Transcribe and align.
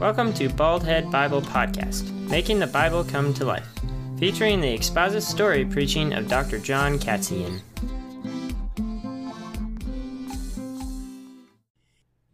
Welcome 0.00 0.32
to 0.34 0.48
Baldhead 0.48 1.10
Bible 1.10 1.42
Podcast, 1.42 2.08
making 2.30 2.60
the 2.60 2.68
Bible 2.68 3.02
come 3.02 3.34
to 3.34 3.44
life, 3.44 3.66
featuring 4.16 4.60
the 4.60 4.72
expository 4.72 5.64
preaching 5.64 6.12
of 6.12 6.28
Dr. 6.28 6.60
John 6.60 7.00
Katzian. 7.00 7.62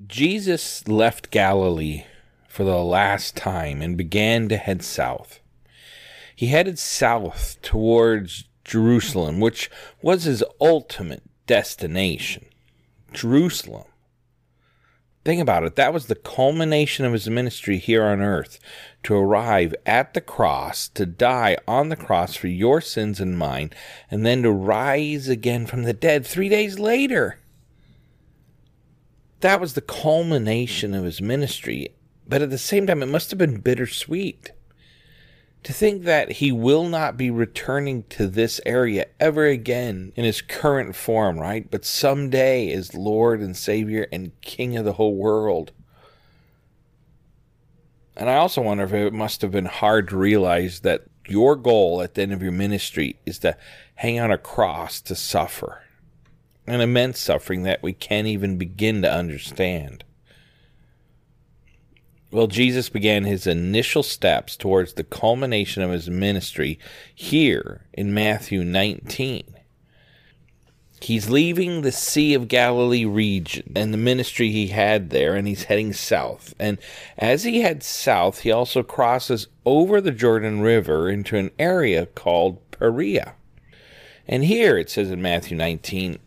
Jesus 0.07 0.87
left 0.87 1.31
Galilee 1.31 2.05
for 2.47 2.65
the 2.65 2.77
last 2.77 3.35
time 3.35 3.81
and 3.81 3.97
began 3.97 4.51
to 4.51 4.59
head 4.59 4.83
south. 4.83 5.41
He 6.37 6.49
headed 6.49 6.79
south 6.79 7.57
towards 7.63 8.45
Jerusalem, 8.67 9.41
which 9.41 9.71
was 10.03 10.25
his 10.25 10.45
ultimate 10.61 11.23
destination. 11.47 12.45
Jerusalem. 13.15 13.85
Think 15.25 15.41
about 15.41 15.65
it. 15.65 15.77
That 15.77 15.95
was 15.95 16.07
the 16.07 16.15
culmination 16.15 17.07
of 17.07 17.13
his 17.13 17.31
ministry 17.31 17.79
here 17.79 18.05
on 18.05 18.21
earth 18.21 18.59
to 19.05 19.15
arrive 19.15 19.75
at 19.87 20.13
the 20.13 20.21
cross, 20.21 20.89
to 20.89 21.07
die 21.07 21.57
on 21.67 21.89
the 21.89 21.97
cross 21.97 22.37
for 22.37 22.49
your 22.49 22.83
sins 22.83 23.21
and 23.21 23.39
mine, 23.39 23.71
and 24.11 24.27
then 24.27 24.43
to 24.43 24.51
rise 24.51 25.29
again 25.29 25.65
from 25.65 25.85
the 25.85 25.95
dead 25.95 26.27
three 26.27 26.51
days 26.51 26.79
later. 26.79 27.39
That 29.41 29.61
was 29.63 29.73
the 29.73 29.81
culmination 29.81 30.95
of 30.95 31.05
his 31.05 31.23
ministry. 31.23 31.95
But 32.27 32.43
at 32.43 32.51
the 32.51 32.59
same 32.59 32.87
time, 32.87 33.03
it 33.03 33.07
must 33.07 33.31
have 33.31 33.39
been 33.39 33.61
bittersweet 33.61 34.51
to 35.65 35.73
think 35.73 36.05
that 36.05 36.33
he 36.33 36.53
will 36.53 36.85
not 36.85 37.17
be 37.17 37.31
returning 37.31 38.05
to 38.11 38.27
this 38.27 38.61
area 38.67 39.07
ever 39.19 39.47
again 39.47 40.13
in 40.15 40.25
his 40.25 40.43
current 40.43 40.95
form, 40.95 41.39
right? 41.39 41.71
But 41.71 41.87
someday 41.87 42.71
as 42.71 42.95
Lord 42.95 43.41
and 43.41 43.57
Savior 43.57 44.07
and 44.13 44.39
King 44.43 44.77
of 44.77 44.85
the 44.85 44.93
whole 44.93 45.17
world. 45.17 45.73
And 48.15 48.29
I 48.29 48.37
also 48.37 48.61
wonder 48.61 48.85
if 48.85 48.93
it 48.93 49.15
must 49.15 49.41
have 49.41 49.51
been 49.51 49.65
hard 49.65 50.09
to 50.09 50.17
realize 50.19 50.81
that 50.81 51.05
your 51.27 51.57
goal 51.57 52.03
at 52.03 52.15
the 52.15 52.23
end 52.23 52.35
of 52.35 52.43
your 52.43 52.53
ministry 52.53 53.17
is 53.25 53.39
to 53.39 53.57
hang 53.97 54.21
on 54.21 54.31
a 54.31 54.39
cross 54.39 55.01
to 55.01 55.17
suffer. 55.17 55.83
An 56.67 56.83
immense 56.83 57.19
suffering 57.19 57.63
that 57.63 57.83
we 57.83 57.95
can't 57.95 58.27
even 58.27 58.59
begin 58.59 59.01
to 59.01 59.13
understand. 59.13 60.05
Well, 62.35 62.49
Jesus 62.49 62.89
began 62.89 63.23
his 63.23 63.47
initial 63.47 64.03
steps 64.03 64.57
towards 64.57 64.95
the 64.95 65.05
culmination 65.05 65.85
of 65.85 65.93
his 65.93 66.11
ministry 66.11 66.81
here 67.15 67.87
in 67.93 68.13
Matthew 68.13 68.65
19. 68.65 69.55
He's 71.01 71.31
leaving 71.31 71.83
the 71.83 71.93
Sea 71.93 72.35
of 72.35 72.49
Galilee 72.49 73.05
region 73.05 73.73
and 73.77 73.95
the 73.95 73.99
ministry 73.99 74.51
he 74.51 74.67
had 74.67 75.11
there, 75.11 75.37
and 75.37 75.47
he's 75.47 75.63
heading 75.63 75.93
south. 75.93 76.55
And 76.59 76.79
as 77.17 77.45
he 77.45 77.61
heads 77.61 77.87
south, 77.87 78.41
he 78.41 78.51
also 78.51 78.83
crosses 78.83 79.47
over 79.65 80.01
the 80.01 80.11
Jordan 80.11 80.61
River 80.61 81.09
into 81.09 81.37
an 81.37 81.53
area 81.57 82.05
called 82.05 82.69
Perea. 82.73 83.37
And 84.27 84.43
here 84.43 84.77
it 84.77 84.91
says 84.91 85.13
in 85.13 85.23
Matthew 85.23 85.57
19, 85.57 86.19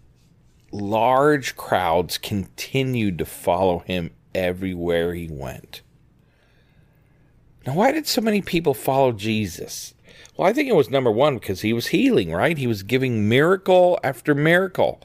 large 0.72 1.58
crowds 1.58 2.17
continued 2.17 3.17
to 3.17 3.25
follow 3.25 3.80
him 3.80 4.11
everywhere 4.33 5.13
he 5.13 5.28
went. 5.30 5.81
Now, 7.67 7.73
why 7.73 7.91
did 7.91 8.07
so 8.07 8.21
many 8.21 8.41
people 8.41 8.73
follow 8.73 9.11
Jesus? 9.11 9.93
Well, 10.37 10.47
I 10.47 10.53
think 10.53 10.69
it 10.69 10.75
was 10.75 10.89
number 10.89 11.11
one 11.11 11.37
because 11.37 11.61
he 11.61 11.73
was 11.73 11.87
healing, 11.87 12.31
right? 12.31 12.57
He 12.57 12.65
was 12.65 12.81
giving 12.81 13.27
miracle 13.27 13.99
after 14.05 14.33
miracle, 14.33 15.01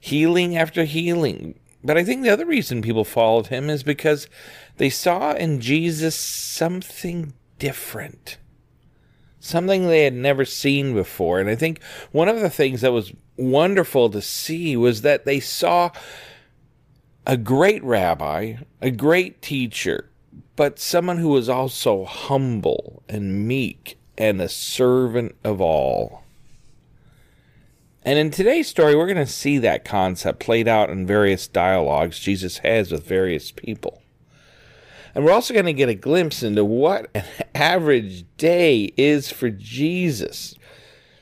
healing 0.00 0.56
after 0.56 0.82
healing. 0.82 1.60
But 1.84 1.96
I 1.96 2.02
think 2.02 2.22
the 2.22 2.32
other 2.32 2.44
reason 2.44 2.82
people 2.82 3.04
followed 3.04 3.46
him 3.46 3.70
is 3.70 3.84
because 3.84 4.26
they 4.78 4.90
saw 4.90 5.34
in 5.34 5.60
Jesus 5.60 6.16
something 6.16 7.34
different, 7.60 8.36
something 9.38 9.86
they 9.86 10.02
had 10.02 10.14
never 10.14 10.44
seen 10.44 10.94
before. 10.94 11.38
And 11.38 11.48
I 11.48 11.54
think 11.54 11.80
one 12.10 12.28
of 12.28 12.40
the 12.40 12.50
things 12.50 12.80
that 12.80 12.92
was 12.92 13.12
wonderful 13.36 14.10
to 14.10 14.20
see 14.20 14.76
was 14.76 15.02
that 15.02 15.24
they 15.24 15.38
saw 15.38 15.92
a 17.28 17.36
great 17.36 17.84
rabbi, 17.84 18.56
a 18.80 18.90
great 18.90 19.40
teacher, 19.40 20.08
but 20.56 20.78
someone 20.78 21.18
who 21.18 21.28
was 21.28 21.48
also 21.48 22.04
humble 22.04 23.02
and 23.08 23.46
meek 23.46 23.98
and 24.18 24.40
a 24.40 24.48
servant 24.48 25.34
of 25.42 25.60
all. 25.60 26.24
And 28.04 28.18
in 28.18 28.30
today's 28.30 28.68
story, 28.68 28.96
we're 28.96 29.06
going 29.06 29.16
to 29.16 29.26
see 29.26 29.58
that 29.58 29.84
concept 29.84 30.40
played 30.40 30.66
out 30.66 30.90
in 30.90 31.06
various 31.06 31.46
dialogues 31.46 32.18
Jesus 32.18 32.58
has 32.58 32.90
with 32.90 33.06
various 33.06 33.52
people. 33.52 34.02
And 35.14 35.24
we're 35.24 35.32
also 35.32 35.54
going 35.54 35.66
to 35.66 35.72
get 35.72 35.88
a 35.88 35.94
glimpse 35.94 36.42
into 36.42 36.64
what 36.64 37.10
an 37.14 37.24
average 37.54 38.24
day 38.36 38.92
is 38.96 39.30
for 39.30 39.50
Jesus. 39.50 40.54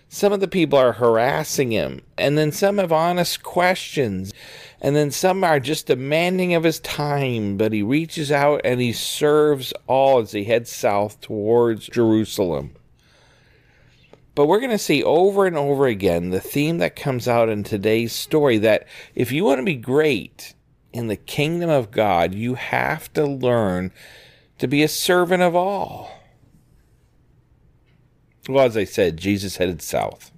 Some 0.08 0.32
of 0.32 0.40
the 0.40 0.48
people 0.48 0.78
are 0.78 0.92
harassing 0.92 1.70
him, 1.70 2.00
and 2.18 2.36
then 2.36 2.50
some 2.50 2.78
have 2.78 2.92
honest 2.92 3.42
questions, 3.42 4.32
and 4.80 4.96
then 4.96 5.10
some 5.10 5.44
are 5.44 5.60
just 5.60 5.86
demanding 5.86 6.54
of 6.54 6.64
his 6.64 6.80
time. 6.80 7.56
But 7.56 7.72
he 7.72 7.82
reaches 7.82 8.32
out 8.32 8.62
and 8.64 8.80
he 8.80 8.92
serves 8.92 9.72
all 9.86 10.20
as 10.20 10.32
he 10.32 10.44
heads 10.44 10.70
south 10.70 11.20
towards 11.20 11.86
Jerusalem. 11.86 12.74
But 14.34 14.46
we're 14.46 14.60
going 14.60 14.70
to 14.70 14.78
see 14.78 15.02
over 15.02 15.46
and 15.46 15.56
over 15.56 15.86
again 15.86 16.30
the 16.30 16.40
theme 16.40 16.78
that 16.78 16.96
comes 16.96 17.28
out 17.28 17.48
in 17.48 17.62
today's 17.62 18.12
story 18.12 18.58
that 18.58 18.86
if 19.14 19.32
you 19.32 19.44
want 19.44 19.58
to 19.58 19.64
be 19.64 19.76
great 19.76 20.54
in 20.92 21.08
the 21.08 21.16
kingdom 21.16 21.68
of 21.68 21.90
God, 21.90 22.34
you 22.34 22.54
have 22.54 23.12
to 23.12 23.26
learn 23.26 23.92
to 24.58 24.66
be 24.66 24.82
a 24.82 24.88
servant 24.88 25.42
of 25.42 25.54
all. 25.54 26.10
Well, 28.48 28.64
as 28.64 28.76
I 28.76 28.84
said, 28.84 29.16
Jesus 29.16 29.58
headed 29.58 29.82
south. 29.82 30.32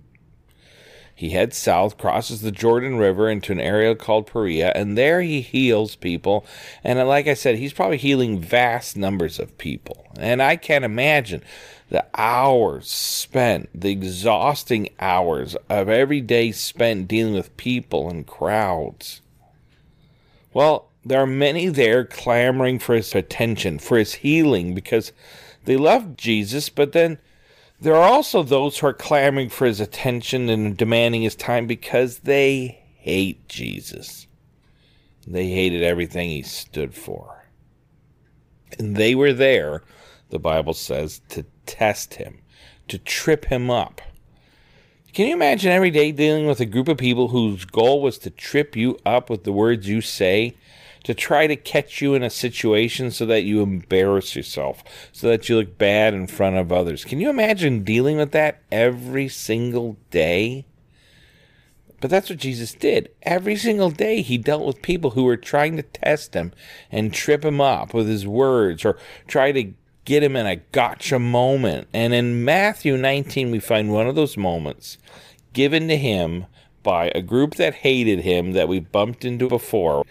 He 1.22 1.30
heads 1.30 1.56
south, 1.56 1.98
crosses 1.98 2.40
the 2.40 2.50
Jordan 2.50 2.98
River 2.98 3.30
into 3.30 3.52
an 3.52 3.60
area 3.60 3.94
called 3.94 4.26
Perea, 4.26 4.72
and 4.74 4.98
there 4.98 5.22
he 5.22 5.40
heals 5.40 5.94
people. 5.94 6.44
And 6.82 6.98
uh, 6.98 7.06
like 7.06 7.28
I 7.28 7.34
said, 7.34 7.58
he's 7.58 7.72
probably 7.72 7.98
healing 7.98 8.40
vast 8.40 8.96
numbers 8.96 9.38
of 9.38 9.56
people. 9.56 10.04
And 10.18 10.42
I 10.42 10.56
can't 10.56 10.84
imagine 10.84 11.44
the 11.90 12.04
hours 12.16 12.90
spent, 12.90 13.68
the 13.72 13.92
exhausting 13.92 14.88
hours 14.98 15.54
of 15.68 15.88
every 15.88 16.20
day 16.20 16.50
spent 16.50 17.06
dealing 17.06 17.34
with 17.34 17.56
people 17.56 18.10
and 18.10 18.26
crowds. 18.26 19.20
Well, 20.52 20.88
there 21.04 21.20
are 21.20 21.26
many 21.26 21.68
there 21.68 22.04
clamoring 22.04 22.80
for 22.80 22.96
his 22.96 23.14
attention, 23.14 23.78
for 23.78 23.96
his 23.96 24.14
healing, 24.14 24.74
because 24.74 25.12
they 25.66 25.76
love 25.76 26.16
Jesus, 26.16 26.68
but 26.68 26.90
then 26.90 27.18
there 27.82 27.96
are 27.96 28.08
also 28.08 28.44
those 28.44 28.78
who 28.78 28.86
are 28.86 28.92
clamoring 28.92 29.48
for 29.48 29.66
his 29.66 29.80
attention 29.80 30.48
and 30.48 30.76
demanding 30.76 31.22
his 31.22 31.34
time 31.34 31.66
because 31.66 32.20
they 32.20 32.80
hate 32.94 33.48
Jesus. 33.48 34.28
They 35.26 35.48
hated 35.48 35.82
everything 35.82 36.28
he 36.28 36.42
stood 36.42 36.94
for. 36.94 37.44
And 38.78 38.94
they 38.94 39.16
were 39.16 39.32
there, 39.32 39.82
the 40.30 40.38
Bible 40.38 40.74
says, 40.74 41.22
to 41.30 41.44
test 41.66 42.14
him, 42.14 42.38
to 42.86 42.98
trip 42.98 43.46
him 43.46 43.68
up. 43.68 44.00
Can 45.12 45.26
you 45.26 45.34
imagine 45.34 45.72
every 45.72 45.90
day 45.90 46.12
dealing 46.12 46.46
with 46.46 46.60
a 46.60 46.66
group 46.66 46.86
of 46.86 46.98
people 46.98 47.28
whose 47.28 47.64
goal 47.64 48.00
was 48.00 48.16
to 48.18 48.30
trip 48.30 48.76
you 48.76 48.96
up 49.04 49.28
with 49.28 49.42
the 49.42 49.52
words 49.52 49.88
you 49.88 50.00
say 50.00 50.54
to 51.04 51.14
try 51.14 51.46
to 51.46 51.56
catch 51.56 52.00
you 52.00 52.14
in 52.14 52.22
a 52.22 52.30
situation 52.30 53.10
so 53.10 53.26
that 53.26 53.42
you 53.42 53.62
embarrass 53.62 54.36
yourself, 54.36 54.82
so 55.12 55.28
that 55.28 55.48
you 55.48 55.56
look 55.56 55.78
bad 55.78 56.14
in 56.14 56.26
front 56.26 56.56
of 56.56 56.72
others. 56.72 57.04
Can 57.04 57.20
you 57.20 57.30
imagine 57.30 57.84
dealing 57.84 58.18
with 58.18 58.32
that 58.32 58.62
every 58.70 59.28
single 59.28 59.96
day? 60.10 60.66
But 62.00 62.10
that's 62.10 62.30
what 62.30 62.38
Jesus 62.40 62.74
did. 62.74 63.10
Every 63.22 63.54
single 63.56 63.90
day, 63.90 64.22
he 64.22 64.36
dealt 64.36 64.66
with 64.66 64.82
people 64.82 65.10
who 65.10 65.24
were 65.24 65.36
trying 65.36 65.76
to 65.76 65.82
test 65.82 66.34
him 66.34 66.52
and 66.90 67.12
trip 67.12 67.44
him 67.44 67.60
up 67.60 67.94
with 67.94 68.08
his 68.08 68.26
words 68.26 68.84
or 68.84 68.98
try 69.28 69.52
to 69.52 69.72
get 70.04 70.22
him 70.22 70.34
in 70.34 70.46
a 70.46 70.56
gotcha 70.56 71.20
moment. 71.20 71.86
And 71.92 72.12
in 72.12 72.44
Matthew 72.44 72.96
19, 72.96 73.52
we 73.52 73.60
find 73.60 73.92
one 73.92 74.08
of 74.08 74.16
those 74.16 74.36
moments 74.36 74.98
given 75.52 75.86
to 75.88 75.96
him 75.96 76.46
by 76.82 77.12
a 77.14 77.22
group 77.22 77.54
that 77.54 77.74
hated 77.74 78.20
him 78.20 78.52
that 78.52 78.66
we 78.66 78.80
bumped 78.80 79.24
into 79.24 79.48
before 79.48 80.04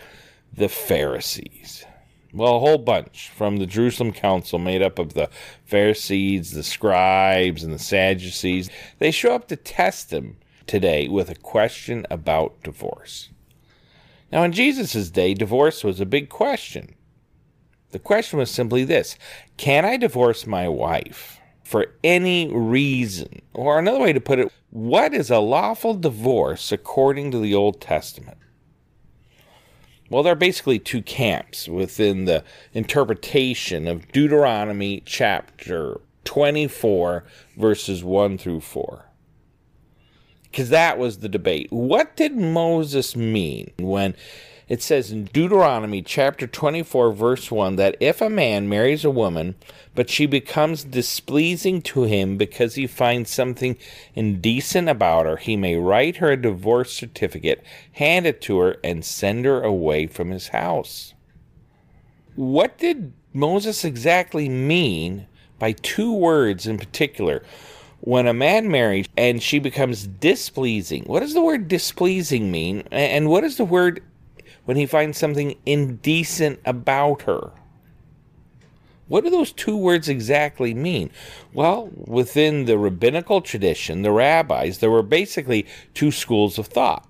the 0.62 0.70
Pharisees. 0.70 1.86
Well, 2.32 2.58
a 2.58 2.60
whole 2.60 2.78
bunch 2.78 3.32
from 3.36 3.58
the 3.58 3.66
Jerusalem 3.66 4.14
Council, 4.14 4.60
made 4.60 4.84
up 4.84 5.00
of 5.00 5.16
the 5.16 5.28
Pharisees, 5.66 6.52
the 6.52 6.62
scribes, 6.62 7.64
and 7.64 7.74
the 7.74 7.80
Sadducees. 7.80 8.70
They 9.00 9.10
show 9.10 9.34
up 9.34 9.48
to 9.48 9.56
test 9.56 10.14
him 10.14 10.38
today 10.68 11.08
with 11.08 11.32
a 11.32 11.36
question 11.36 12.06
about 12.12 12.62
divorce. 12.62 13.30
Now, 14.32 14.44
in 14.44 14.52
Jesus' 14.52 15.10
day, 15.10 15.34
divorce 15.34 15.84
was 15.84 16.00
a 16.00 16.06
big 16.06 16.30
question. 16.30 16.94
The 17.90 17.98
question 17.98 18.38
was 18.38 18.52
simply 18.52 18.84
this 18.84 19.18
Can 19.58 19.84
I 19.84 19.98
divorce 19.98 20.46
my 20.46 20.70
wife 20.70 21.40
for 21.64 21.88
any 22.04 22.48
reason? 22.54 23.42
Or 23.56 23.80
another 23.80 24.00
way 24.00 24.14
to 24.14 24.22
put 24.22 24.38
it, 24.38 24.52
what 24.70 25.16
is 25.16 25.32
a 25.32 25.40
lawful 25.40 25.96
divorce 25.96 26.72
according 26.72 27.32
to 27.32 27.40
the 27.40 27.56
Old 27.56 27.82
Testament? 27.82 28.38
Well, 30.12 30.24
there 30.24 30.34
are 30.34 30.36
basically 30.36 30.78
two 30.78 31.02
camps 31.02 31.70
within 31.70 32.26
the 32.26 32.44
interpretation 32.74 33.88
of 33.88 34.12
Deuteronomy 34.12 35.02
chapter 35.06 36.02
24, 36.26 37.24
verses 37.56 38.04
1 38.04 38.38
through 38.38 38.60
4. 38.60 39.06
Because 40.44 40.68
that 40.68 40.98
was 40.98 41.20
the 41.20 41.30
debate. 41.30 41.68
What 41.72 42.18
did 42.18 42.36
Moses 42.36 43.16
mean 43.16 43.72
when 43.80 44.14
it 44.72 44.82
says 44.82 45.12
in 45.12 45.26
Deuteronomy 45.26 46.02
chapter 46.02 46.48
24, 46.48 47.12
verse 47.12 47.52
1, 47.52 47.76
that 47.76 47.98
if 48.00 48.22
a 48.22 48.30
man 48.30 48.70
marries 48.70 49.04
a 49.04 49.10
woman, 49.10 49.56
but 49.96 50.10
she 50.10 50.26
becomes 50.26 50.86
displeasing 50.86 51.82
to 51.82 52.04
him 52.04 52.38
because 52.38 52.76
he 52.76 52.88
finds 52.88 53.30
something 53.30 53.76
indecent 54.16 54.88
about 54.88 55.26
her, 55.26 55.36
he 55.36 55.58
may 55.58 55.76
write 55.76 56.16
her 56.18 56.32
a 56.32 56.42
divorce 56.42 56.94
certificate, 56.94 57.62
hand 57.92 58.26
it 58.26 58.40
to 58.44 58.60
her, 58.60 58.78
and 58.82 59.04
send 59.04 59.44
her 59.44 59.62
away 59.62 60.08
from 60.08 60.32
his 60.32 60.48
house. 60.48 61.16
What 62.36 62.78
did 62.78 63.12
Moses 63.34 63.84
exactly 63.84 64.48
mean 64.48 65.28
by 65.60 65.74
two 65.74 66.14
words 66.14 66.66
in 66.66 66.78
particular? 66.78 67.44
when 68.04 68.26
a 68.26 68.34
man 68.34 68.72
marries 68.72 69.06
and 69.16 69.44
she 69.44 69.60
becomes 69.60 70.08
displeasing, 70.08 71.04
what 71.04 71.20
does 71.20 71.36
the 71.36 71.42
word 71.42 71.68
displeasing 71.68 72.50
mean? 72.50 72.84
And 72.92 73.30
what 73.30 73.42
does 73.42 73.58
the 73.58 73.66
word 73.66 74.02
when 74.66 74.78
he 74.78 74.86
finds 74.86 75.18
something 75.18 75.56
indecent 75.66 76.60
about 76.66 77.24
her. 77.24 77.52
What 79.08 79.26
do 79.26 79.30
those 79.30 79.52
two 79.52 79.76
words 79.76 80.08
exactly 80.08 80.74
mean? 80.74 81.12
Well, 81.54 81.90
within 81.94 82.64
the 82.64 82.78
rabbinical 82.78 83.42
tradition, 83.42 84.04
the 84.04 84.12
rabbis, 84.12 84.78
there 84.78 84.92
were 84.92 85.04
basically 85.04 85.68
two 85.94 86.12
schools 86.12 86.58
of 86.58 86.68
thought. 86.68 87.08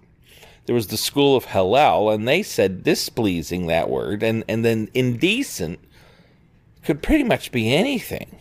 There 0.66 0.74
was 0.74 0.88
the 0.88 0.98
school 0.98 1.36
of 1.36 1.46
Hillel, 1.46 2.10
and 2.10 2.28
they 2.28 2.42
said 2.42 2.84
displeasing, 2.84 3.68
that 3.68 3.90
word, 3.90 4.24
and, 4.24 4.44
and 4.48 4.66
then 4.66 4.90
indecent 4.94 5.80
could 6.84 7.04
pretty 7.04 7.24
much 7.24 7.52
be 7.52 7.74
anything. 7.74 8.38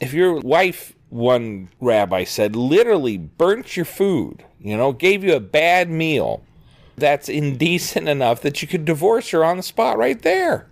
If 0.00 0.12
your 0.12 0.40
wife, 0.40 0.92
one 1.10 1.68
rabbi 1.80 2.24
said, 2.24 2.56
literally 2.56 3.16
burnt 3.16 3.76
your 3.76 3.84
food, 3.84 4.44
you 4.58 4.76
know, 4.76 4.92
gave 4.92 5.22
you 5.22 5.34
a 5.34 5.40
bad 5.40 5.88
meal, 5.88 6.42
that's 6.96 7.28
indecent 7.28 8.08
enough 8.08 8.42
that 8.42 8.62
you 8.62 8.68
could 8.68 8.84
divorce 8.84 9.30
her 9.30 9.44
on 9.44 9.56
the 9.56 9.62
spot 9.62 9.98
right 9.98 10.20
there. 10.22 10.68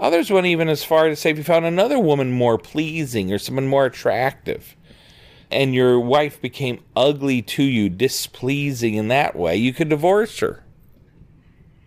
Others 0.00 0.30
went 0.30 0.46
even 0.46 0.68
as 0.68 0.84
far 0.84 1.08
to 1.08 1.16
say 1.16 1.30
if 1.30 1.38
you 1.38 1.44
found 1.44 1.64
another 1.64 1.98
woman 1.98 2.32
more 2.32 2.58
pleasing 2.58 3.32
or 3.32 3.38
someone 3.38 3.68
more 3.68 3.86
attractive, 3.86 4.76
and 5.50 5.74
your 5.74 6.00
wife 6.00 6.40
became 6.40 6.82
ugly 6.96 7.40
to 7.42 7.62
you, 7.62 7.88
displeasing 7.88 8.94
in 8.94 9.08
that 9.08 9.36
way, 9.36 9.56
you 9.56 9.72
could 9.72 9.88
divorce 9.88 10.40
her. 10.40 10.64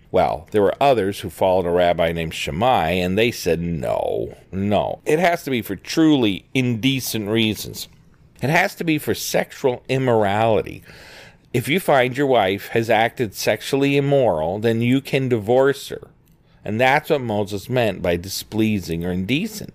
Well, 0.09 0.47
there 0.51 0.62
were 0.62 0.81
others 0.81 1.19
who 1.19 1.29
followed 1.29 1.65
a 1.65 1.69
rabbi 1.69 2.13
named 2.13 2.33
Shammai, 2.33 2.91
and 2.91 3.18
they 3.18 3.29
said 3.29 3.59
no, 3.59 4.38
no. 4.53 5.01
It 5.06 5.19
has 5.19 5.44
to 5.44 5.51
be 5.51 5.62
for 5.62 5.75
truly 5.75 6.45
indecent 6.53 7.27
reasons. 7.27 7.89
It 8.41 8.50
has 8.50 8.74
to 8.75 8.85
be 8.85 9.00
for 9.00 9.13
sexual 9.13 9.83
immorality 9.89 10.83
if 11.53 11.67
you 11.67 11.79
find 11.79 12.17
your 12.17 12.27
wife 12.27 12.69
has 12.69 12.89
acted 12.89 13.33
sexually 13.33 13.97
immoral, 13.97 14.59
then 14.59 14.81
you 14.81 15.01
can 15.01 15.29
divorce 15.29 15.89
her. 15.89 16.09
And 16.63 16.79
that's 16.79 17.09
what 17.09 17.21
Moses 17.21 17.69
meant 17.69 18.01
by 18.01 18.17
displeasing 18.17 19.05
or 19.05 19.11
indecent. 19.11 19.73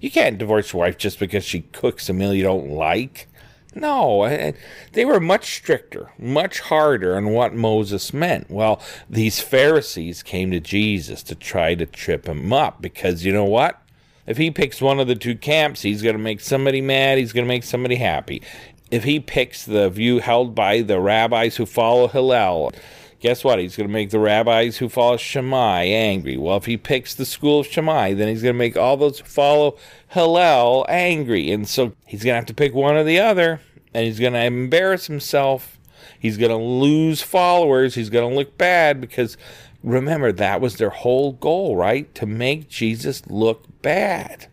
You 0.00 0.10
can't 0.10 0.38
divorce 0.38 0.72
your 0.72 0.80
wife 0.80 0.98
just 0.98 1.18
because 1.18 1.44
she 1.44 1.62
cooks 1.62 2.08
a 2.08 2.12
meal 2.12 2.34
you 2.34 2.42
don't 2.42 2.70
like. 2.70 3.26
No, 3.74 4.52
they 4.92 5.04
were 5.04 5.20
much 5.20 5.54
stricter, 5.56 6.10
much 6.18 6.60
harder 6.60 7.16
on 7.16 7.30
what 7.30 7.54
Moses 7.54 8.12
meant. 8.12 8.50
Well, 8.50 8.80
these 9.08 9.40
Pharisees 9.40 10.22
came 10.22 10.50
to 10.50 10.60
Jesus 10.60 11.22
to 11.24 11.34
try 11.34 11.74
to 11.74 11.86
trip 11.86 12.26
him 12.26 12.52
up 12.52 12.82
because 12.82 13.24
you 13.24 13.32
know 13.32 13.44
what? 13.44 13.80
If 14.26 14.36
he 14.36 14.50
picks 14.50 14.82
one 14.82 15.00
of 15.00 15.06
the 15.06 15.14
two 15.14 15.36
camps, 15.36 15.82
he's 15.82 16.02
going 16.02 16.16
to 16.16 16.22
make 16.22 16.40
somebody 16.40 16.80
mad, 16.80 17.18
he's 17.18 17.32
going 17.32 17.46
to 17.46 17.48
make 17.48 17.64
somebody 17.64 17.96
happy 17.96 18.42
if 18.90 19.04
he 19.04 19.20
picks 19.20 19.64
the 19.64 19.90
view 19.90 20.18
held 20.18 20.54
by 20.54 20.80
the 20.82 21.00
rabbis 21.00 21.56
who 21.56 21.66
follow 21.66 22.08
Hillel, 22.08 22.72
guess 23.20 23.44
what? 23.44 23.58
He's 23.58 23.76
going 23.76 23.88
to 23.88 23.92
make 23.92 24.10
the 24.10 24.18
rabbis 24.18 24.78
who 24.78 24.88
follow 24.88 25.16
Shammai 25.16 25.84
angry. 25.84 26.36
Well, 26.36 26.56
if 26.56 26.66
he 26.66 26.76
picks 26.76 27.14
the 27.14 27.26
school 27.26 27.60
of 27.60 27.66
Shammai, 27.66 28.14
then 28.14 28.28
he's 28.28 28.42
going 28.42 28.54
to 28.54 28.58
make 28.58 28.76
all 28.76 28.96
those 28.96 29.20
who 29.20 29.26
follow 29.26 29.76
Hillel 30.08 30.86
angry. 30.88 31.50
And 31.50 31.68
so 31.68 31.92
he's 32.06 32.24
going 32.24 32.32
to 32.32 32.36
have 32.36 32.46
to 32.46 32.54
pick 32.54 32.74
one 32.74 32.96
or 32.96 33.04
the 33.04 33.20
other, 33.20 33.60
and 33.92 34.06
he's 34.06 34.20
going 34.20 34.32
to 34.34 34.44
embarrass 34.44 35.06
himself. 35.06 35.78
He's 36.18 36.36
going 36.36 36.50
to 36.50 36.56
lose 36.56 37.22
followers. 37.22 37.94
He's 37.94 38.10
going 38.10 38.28
to 38.28 38.36
look 38.36 38.58
bad 38.58 39.00
because 39.00 39.36
remember, 39.82 40.32
that 40.32 40.60
was 40.60 40.76
their 40.76 40.90
whole 40.90 41.32
goal, 41.32 41.76
right? 41.76 42.12
To 42.16 42.26
make 42.26 42.68
Jesus 42.68 43.26
look 43.26 43.64
bad. 43.82 44.48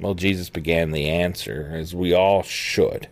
Well, 0.00 0.14
Jesus 0.14 0.48
began 0.48 0.92
the 0.92 1.08
answer, 1.08 1.70
as 1.74 1.94
we 1.94 2.12
all 2.12 2.42
should. 2.42 3.08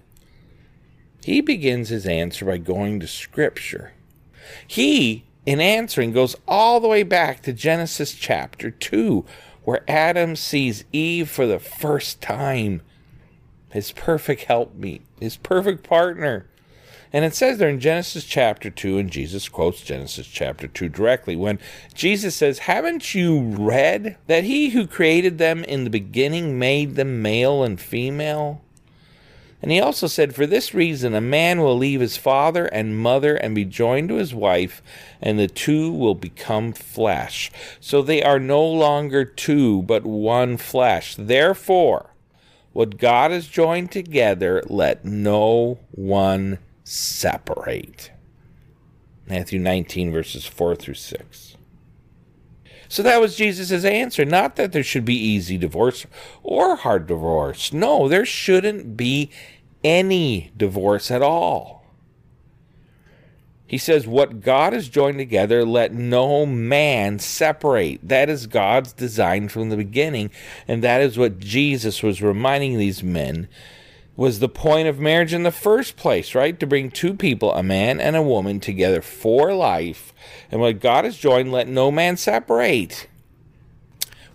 He 1.25 1.41
begins 1.41 1.88
his 1.88 2.06
answer 2.06 2.44
by 2.44 2.59
going 2.59 3.00
to 3.00 3.09
Scripture. 3.09 3.93
He, 4.67 5.25
in 5.44 5.61
answering, 5.61 6.12
goes 6.12 6.37
all 6.47 6.79
the 6.79 6.87
way 6.87 7.03
back 7.03 7.43
to 7.43 7.53
Genesis 7.53 8.15
chapter 8.15 8.71
2, 8.71 9.25
where 9.65 9.83
Adam 9.88 10.37
sees 10.37 10.85
Eve 10.93 11.29
for 11.29 11.47
the 11.47 11.59
first 11.59 12.21
time. 12.21 12.83
His 13.71 13.91
perfect 13.91 14.44
helpmeet, 14.44 15.03
his 15.19 15.37
perfect 15.37 15.83
partner. 15.83 16.47
And 17.12 17.25
it 17.25 17.35
says 17.35 17.58
there 17.58 17.69
in 17.69 17.81
Genesis 17.81 18.25
chapter 18.25 18.70
2, 18.70 18.99
and 18.99 19.11
Jesus 19.11 19.49
quotes 19.49 19.81
Genesis 19.81 20.26
chapter 20.26 20.67
2 20.67 20.88
directly, 20.88 21.37
when 21.37 21.58
Jesus 21.94 22.35
says, 22.35 22.61
Haven't 22.61 23.14
you 23.14 23.41
read 23.41 24.17
that 24.26 24.44
he 24.44 24.70
who 24.70 24.87
created 24.87 25.38
them 25.38 25.64
in 25.64 25.85
the 25.85 25.91
beginning 25.91 26.58
made 26.58 26.97
them 26.97 27.23
male 27.23 27.62
and 27.62 27.81
female? 27.81 28.62
And 29.62 29.73
he 29.73 29.81
also 29.81 30.06
said, 30.06 30.35
For 30.35 30.47
this 30.47 30.75
reason, 30.75 31.14
a 31.14 31.20
man 31.20 31.61
will 31.61 31.76
leave 31.76 32.00
his 32.00 32.17
father 32.17 32.67
and 32.67 32.99
mother 32.99 33.37
and 33.37 33.55
be 33.55 33.64
joined 33.64 34.11
to 34.11 34.17
his 34.17 34.35
wife, 34.35 34.82
and 35.20 35.38
the 35.38 35.49
two 35.49 35.91
will 35.91 36.14
become 36.14 36.73
flesh. 36.73 37.50
So 37.81 38.02
they 38.02 38.23
are 38.23 38.38
no 38.38 38.64
longer 38.64 39.25
two, 39.25 39.82
but 39.82 40.05
one 40.05 40.56
flesh. 40.56 41.17
Therefore, 41.17 42.11
what 42.73 42.99
God 42.99 43.31
has 43.31 43.49
joined 43.49 43.91
together, 43.91 44.62
let 44.67 45.05
no 45.05 45.79
one 45.91 46.59
separate. 46.87 48.12
Matthew 49.28 49.59
19, 49.59 50.12
verses 50.12 50.47
4 50.47 50.76
through 50.76 50.95
6. 50.95 51.57
So 52.88 53.02
that 53.02 53.21
was 53.21 53.37
Jesus' 53.37 53.85
answer. 53.85 54.25
Not 54.25 54.55
that 54.57 54.73
there 54.73 54.85
should 54.85 55.05
be 55.05 55.16
easy 55.16 55.59
divorce 55.59 56.07
or 56.45 56.76
hard 56.76 57.09
divorce. 57.09 57.73
No, 57.73 58.09
there 58.09 58.25
shouldn't 58.25 58.97
be 58.97 59.31
any 59.83 60.52
divorce 60.57 61.11
at 61.11 61.23
all. 61.23 61.85
He 63.66 63.78
says, 63.78 64.07
What 64.07 64.40
God 64.40 64.73
has 64.73 64.88
joined 64.88 65.19
together, 65.19 65.64
let 65.64 65.93
no 65.93 66.47
man 66.47 67.19
separate. 67.19 68.09
That 68.09 68.31
is 68.31 68.47
God's 68.47 68.93
design 68.93 69.49
from 69.49 69.71
the 69.71 69.76
beginning. 69.76 70.31
And 70.69 70.85
that 70.85 71.00
is 71.00 71.19
what 71.19 71.40
Jesus 71.40 72.00
was 72.00 72.23
reminding 72.23 72.78
these 72.78 73.02
men 73.02 73.49
was 74.16 74.38
the 74.38 74.49
point 74.49 74.88
of 74.88 74.99
marriage 74.99 75.35
in 75.35 75.42
the 75.42 75.50
first 75.50 75.96
place, 75.96 76.35
right? 76.35 76.58
To 76.58 76.66
bring 76.66 76.90
two 76.90 77.14
people, 77.14 77.52
a 77.52 77.62
man 77.62 78.00
and 78.00 78.16
a 78.16 78.23
woman, 78.23 78.61
together 78.61 79.02
for 79.02 79.52
life. 79.52 80.12
And 80.50 80.61
what 80.61 80.80
God 80.80 81.04
has 81.04 81.18
joined, 81.18 81.52
let 81.52 81.68
no 81.68 81.90
man 81.90 82.16
separate. 82.16 83.08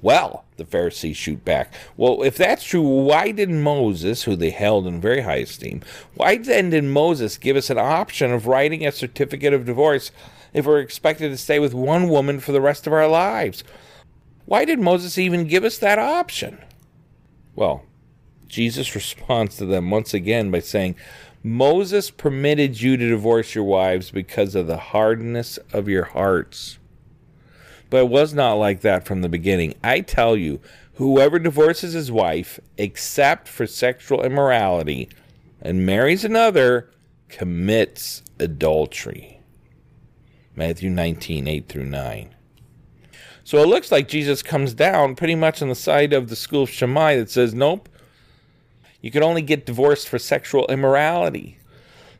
Well, 0.02 0.46
the 0.58 0.66
Pharisees 0.66 1.18
shoot 1.18 1.46
back. 1.46 1.74
Well, 1.96 2.24
if 2.24 2.36
that's 2.36 2.64
true, 2.64 2.82
why 2.82 3.32
did 3.32 3.50
Moses, 3.50 4.24
who 4.24 4.36
they 4.36 4.50
held 4.50 4.88
in 4.88 5.02
very 5.02 5.22
high 5.22 5.38
esteem, 5.38 5.82
why 6.16 6.38
then 6.38 6.72
did 6.72 6.84
Moses 6.84 7.38
give 7.38 7.56
us 7.56 7.70
an 7.70 7.78
option 7.78 8.32
of 8.32 8.48
writing 8.48 8.86
a 8.86 8.92
certificate 8.92 9.54
of 9.54 9.66
divorce 9.66 10.12
if 10.54 10.66
we're 10.66 10.80
expected 10.80 11.30
to 11.30 11.38
stay 11.38 11.60
with 11.60 11.74
one 11.74 12.10
woman 12.10 12.40
for 12.40 12.52
the 12.52 12.62
rest 12.62 12.88
of 12.88 12.94
our 12.94 13.08
lives? 13.08 13.64
Why 14.46 14.66
did 14.66 14.80
Moses 14.80 15.18
even 15.18 15.48
give 15.48 15.64
us 15.64 15.78
that 15.78 16.00
option? 16.00 16.60
Well, 17.56 17.84
Jesus 18.52 18.94
responds 18.96 19.56
to 19.58 19.66
them 19.66 19.90
once 19.90 20.14
again 20.14 20.52
by 20.52 20.60
saying, 20.60 20.96
Moses 21.42 22.12
permitted 22.12 22.82
you 22.82 22.98
to 22.98 23.10
divorce 23.10 23.56
your 23.56 23.64
wives 23.64 24.12
because 24.12 24.56
of 24.56 24.68
the 24.68 24.78
hardness 24.78 25.58
of 25.72 25.88
your 25.88 26.04
hearts. 26.04 26.78
But 27.90 28.02
it 28.02 28.10
was 28.10 28.34
not 28.34 28.56
like 28.56 28.82
that 28.82 29.06
from 29.06 29.22
the 29.22 29.30
beginning. 29.30 29.76
I 29.82 30.02
tell 30.02 30.36
you, 30.36 30.60
whoever 30.96 31.40
divorces 31.40 31.94
his 31.94 32.12
wife, 32.12 32.60
except 32.78 33.48
for 33.48 33.66
sexual 33.66 34.22
immorality, 34.22 35.08
and 35.62 35.86
marries 35.86 36.26
another, 36.26 36.92
commits 37.30 38.22
adultery. 38.38 39.40
Matthew 40.58 40.90
19, 40.90 41.48
8 41.48 41.70
through 41.70 41.86
9. 41.86 42.36
So 43.46 43.60
it 43.60 43.68
looks 43.68 43.94
like 43.94 44.10
Jesus 44.10 44.44
comes 44.44 44.74
down 44.74 45.16
pretty 45.16 45.36
much 45.36 45.62
on 45.62 45.70
the 45.70 45.76
side 45.76 46.12
of 46.12 46.28
the 46.28 46.36
school 46.36 46.64
of 46.64 46.70
Shammai 46.70 47.16
that 47.16 47.30
says, 47.30 47.54
nope, 47.54 47.88
you 49.02 49.12
can 49.12 49.24
only 49.24 49.42
get 49.42 49.66
divorced 49.66 50.08
for 50.08 50.20
sexual 50.20 50.66
immorality. 50.68 51.58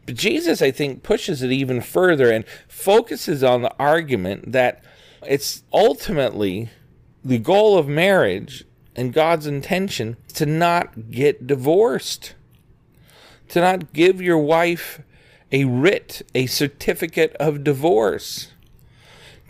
But 0.06 0.16
Jesus, 0.16 0.62
I 0.62 0.72
think, 0.72 1.04
pushes 1.04 1.42
it 1.44 1.52
even 1.52 1.82
further 1.82 2.32
and 2.32 2.44
focuses 2.68 3.44
on 3.44 3.62
the 3.62 3.74
argument 3.78 4.52
that 4.52 4.84
it's 5.26 5.64
ultimately 5.72 6.70
the 7.24 7.38
goal 7.38 7.78
of 7.78 7.88
marriage 7.88 8.66
and 8.96 9.14
God's 9.14 9.46
intention 9.46 10.18
to 10.34 10.46
not 10.46 11.12
get 11.12 11.46
divorced, 11.46 12.34
to 13.50 13.62
not 13.62 13.94
give 13.94 14.22
your 14.22 14.40
wife 14.40 15.02
a 15.52 15.66
writ, 15.66 16.24
a 16.34 16.48
certificate 16.48 17.36
of 17.36 17.64
divorce 17.64 18.51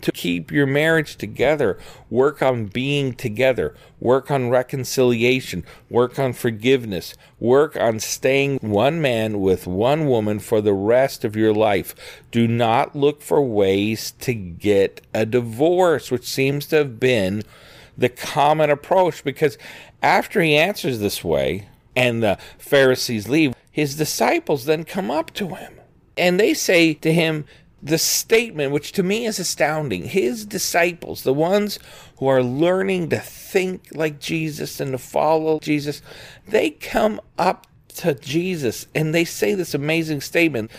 to 0.02 0.12
keep 0.12 0.52
your 0.52 0.66
marriage 0.66 1.16
together. 1.16 1.78
Work 2.10 2.42
on 2.42 2.66
being 2.66 3.14
together. 3.14 3.74
Work 4.00 4.30
on 4.30 4.50
reconciliation. 4.50 5.64
Work 5.88 6.18
on 6.18 6.32
forgiveness. 6.32 7.14
Work 7.40 7.76
on 7.76 8.00
staying 8.00 8.58
one 8.58 9.00
man 9.00 9.40
with 9.40 9.66
one 9.66 10.06
woman 10.06 10.38
for 10.38 10.60
the 10.60 10.74
rest 10.74 11.24
of 11.24 11.36
your 11.36 11.54
life. 11.54 11.94
Do 12.30 12.46
not 12.46 12.94
look 12.94 13.22
for 13.22 13.40
ways 13.40 14.12
to 14.20 14.34
get 14.34 15.00
a 15.14 15.24
divorce, 15.24 16.10
which 16.10 16.28
seems 16.28 16.66
to 16.66 16.76
have 16.76 17.00
been 17.00 17.42
the 17.96 18.08
common 18.08 18.70
approach 18.70 19.22
because 19.24 19.58
after 20.02 20.40
he 20.40 20.56
answers 20.56 20.98
this 20.98 21.22
way 21.22 21.68
and 21.94 22.22
the 22.22 22.38
Pharisees 22.58 23.28
leave, 23.28 23.54
his 23.70 23.96
disciples 23.96 24.64
then 24.64 24.84
come 24.84 25.10
up 25.10 25.32
to 25.34 25.54
him 25.54 25.74
and 26.16 26.38
they 26.38 26.54
say 26.54 26.94
to 26.94 27.12
him, 27.12 27.44
the 27.82 27.98
statement, 27.98 28.72
which 28.72 28.92
to 28.92 29.02
me 29.02 29.26
is 29.26 29.38
astounding, 29.38 30.04
his 30.04 30.46
disciples, 30.46 31.24
the 31.24 31.34
ones 31.34 31.78
who 32.18 32.28
are 32.28 32.42
learning 32.42 33.08
to 33.10 33.18
think 33.18 33.88
like 33.92 34.20
Jesus 34.20 34.78
and 34.78 34.92
to 34.92 34.98
follow 34.98 35.58
Jesus, 35.58 36.00
they 36.46 36.70
come 36.70 37.20
up 37.36 37.66
to 37.96 38.14
Jesus 38.14 38.86
and 38.94 39.14
they 39.14 39.24
say 39.24 39.54
this 39.54 39.74
amazing 39.74 40.20
statement. 40.20 40.70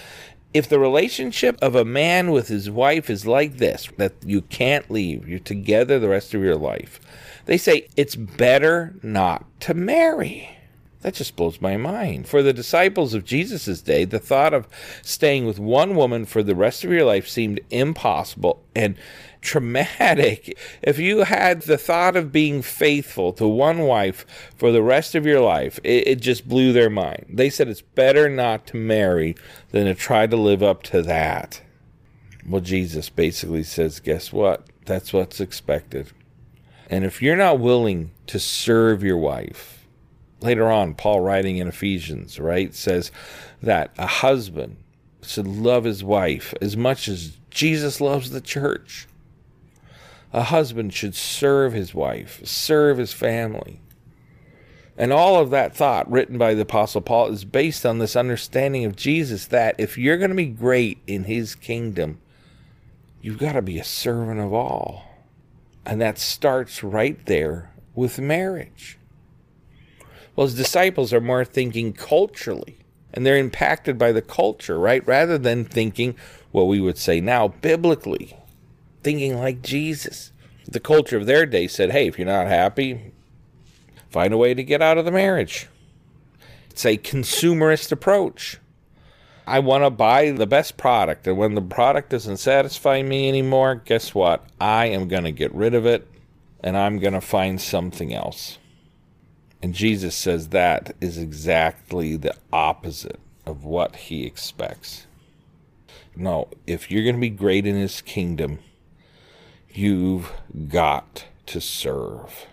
If 0.53 0.69
the 0.69 0.79
relationship 0.79 1.57
of 1.61 1.75
a 1.75 1.83
man 1.83 2.31
with 2.31 2.47
his 2.47 2.69
wife 2.69 3.09
is 3.09 3.25
like 3.25 3.57
this, 3.57 3.89
that 3.97 4.13
you 4.23 4.41
can't 4.43 4.89
leave, 4.89 5.27
you're 5.27 5.39
together 5.39 5.99
the 5.99 6.09
rest 6.09 6.33
of 6.33 6.43
your 6.43 6.55
life, 6.55 7.01
they 7.45 7.57
say 7.57 7.89
it's 7.97 8.15
better 8.15 8.95
not 9.03 9.45
to 9.61 9.73
marry. 9.73 10.57
That 11.03 11.15
just 11.15 11.35
blows 11.35 11.59
my 11.59 11.75
mind. 11.75 12.29
For 12.29 12.41
the 12.41 12.53
disciples 12.53 13.13
of 13.13 13.25
Jesus' 13.25 13.81
day, 13.81 14.05
the 14.05 14.19
thought 14.19 14.53
of 14.53 14.69
staying 15.01 15.45
with 15.45 15.59
one 15.59 15.97
woman 15.97 16.25
for 16.25 16.41
the 16.41 16.55
rest 16.55 16.85
of 16.85 16.91
your 16.91 17.03
life 17.03 17.27
seemed 17.27 17.59
impossible 17.69 18.63
and 18.73 18.95
traumatic. 19.41 20.57
If 20.81 20.99
you 20.99 21.19
had 21.19 21.63
the 21.63 21.77
thought 21.77 22.15
of 22.15 22.31
being 22.31 22.61
faithful 22.61 23.33
to 23.33 23.45
one 23.45 23.79
wife 23.79 24.25
for 24.55 24.71
the 24.71 24.81
rest 24.81 25.13
of 25.13 25.25
your 25.25 25.41
life, 25.41 25.77
it, 25.83 26.07
it 26.07 26.21
just 26.21 26.47
blew 26.47 26.71
their 26.71 26.89
mind. 26.89 27.25
They 27.29 27.49
said 27.49 27.67
it's 27.67 27.81
better 27.81 28.29
not 28.29 28.65
to 28.67 28.77
marry 28.77 29.35
than 29.71 29.85
to 29.85 29.95
try 29.95 30.25
to 30.25 30.37
live 30.37 30.63
up 30.63 30.83
to 30.83 31.01
that. 31.01 31.61
Well, 32.47 32.61
Jesus 32.61 33.09
basically 33.09 33.63
says, 33.63 33.99
guess 33.99 34.31
what? 34.31 34.67
That's 34.85 35.11
what's 35.11 35.41
expected. 35.41 36.13
And 36.89 37.03
if 37.03 37.21
you're 37.21 37.35
not 37.35 37.59
willing 37.59 38.11
to 38.27 38.39
serve 38.39 39.03
your 39.03 39.17
wife, 39.17 39.82
later 40.43 40.69
on, 40.69 40.93
Paul 40.93 41.21
writing 41.21 41.57
in 41.57 41.67
Ephesians, 41.67 42.39
right, 42.39 42.73
says 42.75 43.11
that 43.61 43.91
a 43.97 44.05
husband 44.05 44.77
should 45.21 45.47
love 45.47 45.85
his 45.85 46.03
wife 46.03 46.53
as 46.61 46.75
much 46.75 47.07
as 47.07 47.37
Jesus 47.49 48.01
loves 48.01 48.29
the 48.29 48.41
church. 48.41 49.07
A 50.33 50.43
husband 50.43 50.93
should 50.93 51.15
serve 51.15 51.73
his 51.73 51.93
wife, 51.93 52.41
serve 52.43 52.97
his 52.97 53.13
family. 53.13 53.79
And 54.97 55.13
all 55.13 55.39
of 55.39 55.49
that 55.51 55.75
thought 55.75 56.11
written 56.11 56.37
by 56.37 56.53
the 56.53 56.61
Apostle 56.61 57.01
Paul 57.01 57.27
is 57.27 57.45
based 57.45 57.85
on 57.85 57.99
this 57.99 58.15
understanding 58.15 58.85
of 58.85 58.95
Jesus 58.95 59.47
that 59.47 59.75
if 59.79 59.97
you're 59.97 60.17
going 60.17 60.29
to 60.29 60.35
be 60.35 60.45
great 60.45 60.99
in 61.07 61.23
his 61.23 61.55
kingdom, 61.55 62.19
you've 63.21 63.39
got 63.39 63.53
to 63.53 63.61
be 63.61 63.79
a 63.79 63.83
servant 63.83 64.39
of 64.39 64.53
all. 64.53 65.05
And 65.85 66.01
that 66.01 66.17
starts 66.17 66.83
right 66.83 67.23
there 67.25 67.71
with 67.95 68.19
marriage. 68.19 68.97
Well, 70.35 70.47
his 70.47 70.55
disciples 70.55 71.13
are 71.13 71.21
more 71.21 71.45
thinking 71.45 71.93
culturally, 71.93 72.77
and 73.13 73.25
they're 73.25 73.37
impacted 73.37 73.97
by 73.97 74.11
the 74.11 74.21
culture, 74.21 74.79
right? 74.79 75.05
Rather 75.07 75.37
than 75.37 75.65
thinking 75.65 76.15
what 76.51 76.67
we 76.67 76.79
would 76.79 76.97
say 76.97 77.21
now 77.21 77.49
biblically, 77.49 78.37
thinking 79.03 79.37
like 79.37 79.61
Jesus. 79.61 80.31
The 80.67 80.79
culture 80.79 81.17
of 81.17 81.25
their 81.25 81.45
day 81.45 81.67
said, 81.67 81.91
hey, 81.91 82.07
if 82.07 82.17
you're 82.17 82.25
not 82.25 82.47
happy, 82.47 83.11
find 84.09 84.33
a 84.33 84.37
way 84.37 84.53
to 84.53 84.63
get 84.63 84.81
out 84.81 84.97
of 84.97 85.05
the 85.05 85.11
marriage. 85.11 85.67
It's 86.69 86.85
a 86.85 86.97
consumerist 86.97 87.91
approach. 87.91 88.57
I 89.45 89.59
want 89.59 89.83
to 89.83 89.89
buy 89.89 90.31
the 90.31 90.47
best 90.47 90.77
product, 90.77 91.27
and 91.27 91.37
when 91.37 91.53
the 91.53 91.61
product 91.61 92.09
doesn't 92.09 92.37
satisfy 92.37 93.03
me 93.03 93.27
anymore, 93.27 93.75
guess 93.75 94.15
what? 94.15 94.45
I 94.59 94.85
am 94.85 95.09
going 95.09 95.25
to 95.25 95.31
get 95.31 95.53
rid 95.53 95.73
of 95.73 95.85
it 95.85 96.07
and 96.63 96.77
I'm 96.77 96.97
going 96.97 97.13
to 97.13 97.21
find 97.21 97.59
something 97.59 98.13
else. 98.13 98.57
And 99.63 99.73
Jesus 99.73 100.13
says 100.13 100.49
that 100.49 100.93
is 100.99 101.17
exactly 101.17 102.17
the 102.17 102.35
opposite 102.51 103.21
of 103.45 103.63
what 103.63 103.95
he 103.95 104.25
expects. 104.25 105.07
No, 106.17 106.49
if 106.67 106.91
you're 106.91 107.03
going 107.03 107.15
to 107.15 107.21
be 107.21 107.29
great 107.29 107.65
in 107.65 107.77
his 107.77 108.01
kingdom, 108.01 108.59
you've 109.71 110.33
got 110.67 111.27
to 111.45 111.61
serve. 111.61 112.45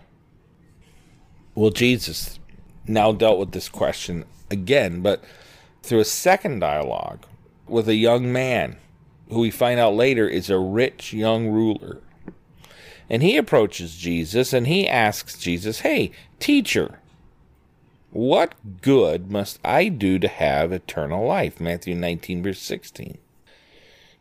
Well, 1.53 1.71
Jesus 1.71 2.39
now 2.87 3.11
dealt 3.11 3.39
with 3.39 3.51
this 3.51 3.67
question 3.67 4.23
again, 4.49 5.01
but 5.01 5.21
through 5.83 5.99
a 5.99 6.05
second 6.05 6.59
dialogue 6.59 7.25
with 7.67 7.89
a 7.89 7.95
young 7.95 8.31
man 8.31 8.77
who 9.27 9.41
we 9.41 9.51
find 9.51 9.81
out 9.81 9.95
later 9.95 10.29
is 10.29 10.49
a 10.49 10.57
rich 10.57 11.11
young 11.11 11.49
ruler. 11.49 11.99
And 13.09 13.21
he 13.21 13.35
approaches 13.35 13.97
Jesus 13.97 14.53
and 14.53 14.65
he 14.67 14.87
asks 14.87 15.37
Jesus, 15.37 15.81
Hey, 15.81 16.11
teacher, 16.39 16.99
what 18.11 18.81
good 18.81 19.31
must 19.31 19.59
I 19.63 19.87
do 19.87 20.19
to 20.19 20.27
have 20.27 20.71
eternal 20.71 21.25
life? 21.25 21.59
Matthew 21.59 21.95
19, 21.95 22.43
verse 22.43 22.59
16. 22.59 23.17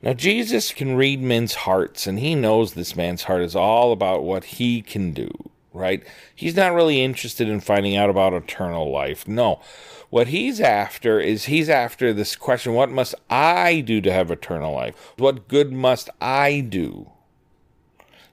Now, 0.02 0.14
Jesus 0.14 0.72
can 0.72 0.96
read 0.96 1.20
men's 1.20 1.54
hearts, 1.54 2.06
and 2.06 2.18
he 2.18 2.34
knows 2.34 2.72
this 2.72 2.96
man's 2.96 3.24
heart 3.24 3.42
is 3.42 3.54
all 3.54 3.92
about 3.92 4.22
what 4.22 4.44
he 4.44 4.80
can 4.80 5.12
do, 5.12 5.30
right? 5.74 6.02
He's 6.34 6.56
not 6.56 6.72
really 6.72 7.02
interested 7.02 7.48
in 7.48 7.60
finding 7.60 7.96
out 7.96 8.08
about 8.08 8.32
eternal 8.32 8.90
life. 8.90 9.28
No. 9.28 9.60
What 10.08 10.28
he's 10.28 10.60
after 10.60 11.20
is 11.20 11.44
he's 11.44 11.68
after 11.68 12.12
this 12.12 12.34
question 12.34 12.72
what 12.72 12.90
must 12.90 13.14
I 13.28 13.80
do 13.80 14.00
to 14.00 14.12
have 14.12 14.30
eternal 14.30 14.72
life? 14.72 15.12
What 15.18 15.48
good 15.48 15.72
must 15.72 16.08
I 16.20 16.60
do? 16.60 17.10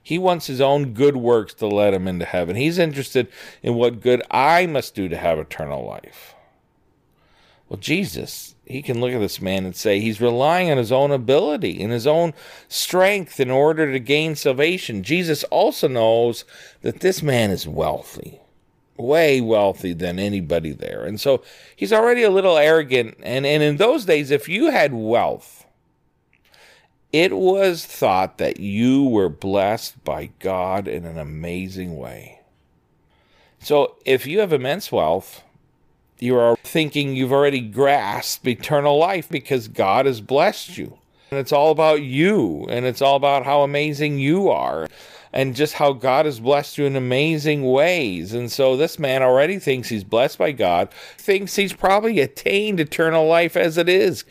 He 0.02 0.18
wants 0.18 0.46
his 0.46 0.60
own 0.60 0.94
good 0.94 1.16
works 1.16 1.54
to 1.54 1.66
let 1.66 1.94
him 1.94 2.08
into 2.08 2.24
heaven. 2.24 2.56
He's 2.56 2.78
interested 2.78 3.28
in 3.62 3.74
what 3.74 4.00
good 4.00 4.22
I 4.30 4.66
must 4.66 4.94
do 4.94 5.08
to 5.08 5.16
have 5.16 5.38
eternal 5.38 5.84
life. 5.86 6.34
Well, 7.68 7.78
Jesus, 7.78 8.54
he 8.64 8.80
can 8.80 9.00
look 9.00 9.12
at 9.12 9.18
this 9.18 9.42
man 9.42 9.66
and 9.66 9.76
say 9.76 10.00
he's 10.00 10.20
relying 10.20 10.70
on 10.70 10.78
his 10.78 10.92
own 10.92 11.10
ability 11.10 11.82
and 11.82 11.92
his 11.92 12.06
own 12.06 12.32
strength 12.68 13.40
in 13.40 13.50
order 13.50 13.92
to 13.92 13.98
gain 13.98 14.34
salvation. 14.36 15.02
Jesus 15.02 15.44
also 15.44 15.88
knows 15.88 16.44
that 16.80 17.00
this 17.00 17.22
man 17.22 17.50
is 17.50 17.68
wealthy, 17.68 18.40
way 18.96 19.42
wealthy 19.42 19.92
than 19.92 20.18
anybody 20.18 20.72
there. 20.72 21.04
And 21.04 21.20
so 21.20 21.42
he's 21.76 21.92
already 21.92 22.22
a 22.22 22.30
little 22.30 22.56
arrogant. 22.56 23.18
And, 23.22 23.44
and 23.44 23.62
in 23.62 23.76
those 23.76 24.06
days, 24.06 24.30
if 24.30 24.48
you 24.48 24.70
had 24.70 24.94
wealth, 24.94 25.57
it 27.12 27.36
was 27.36 27.86
thought 27.86 28.38
that 28.38 28.60
you 28.60 29.04
were 29.04 29.28
blessed 29.28 30.04
by 30.04 30.30
God 30.38 30.86
in 30.86 31.04
an 31.04 31.18
amazing 31.18 31.96
way. 31.96 32.40
So 33.60 33.96
if 34.04 34.26
you 34.26 34.40
have 34.40 34.52
immense 34.52 34.92
wealth, 34.92 35.42
you 36.18 36.36
are 36.36 36.56
thinking 36.56 37.14
you've 37.14 37.32
already 37.32 37.60
grasped 37.60 38.46
eternal 38.46 38.98
life 38.98 39.28
because 39.28 39.68
God 39.68 40.06
has 40.06 40.20
blessed 40.20 40.76
you. 40.76 40.98
And 41.30 41.38
it's 41.38 41.52
all 41.52 41.70
about 41.70 42.02
you, 42.02 42.66
and 42.70 42.86
it's 42.86 43.02
all 43.02 43.16
about 43.16 43.44
how 43.44 43.62
amazing 43.62 44.18
you 44.18 44.48
are, 44.48 44.88
and 45.30 45.54
just 45.54 45.74
how 45.74 45.92
God 45.92 46.24
has 46.24 46.40
blessed 46.40 46.78
you 46.78 46.86
in 46.86 46.96
amazing 46.96 47.70
ways. 47.70 48.32
And 48.32 48.50
so 48.50 48.76
this 48.76 48.98
man 48.98 49.22
already 49.22 49.58
thinks 49.58 49.90
he's 49.90 50.04
blessed 50.04 50.38
by 50.38 50.52
God, 50.52 50.90
thinks 51.18 51.56
he's 51.56 51.74
probably 51.74 52.20
attained 52.20 52.80
eternal 52.80 53.26
life 53.26 53.56
as 53.56 53.76
it 53.76 53.90
is. 53.90 54.24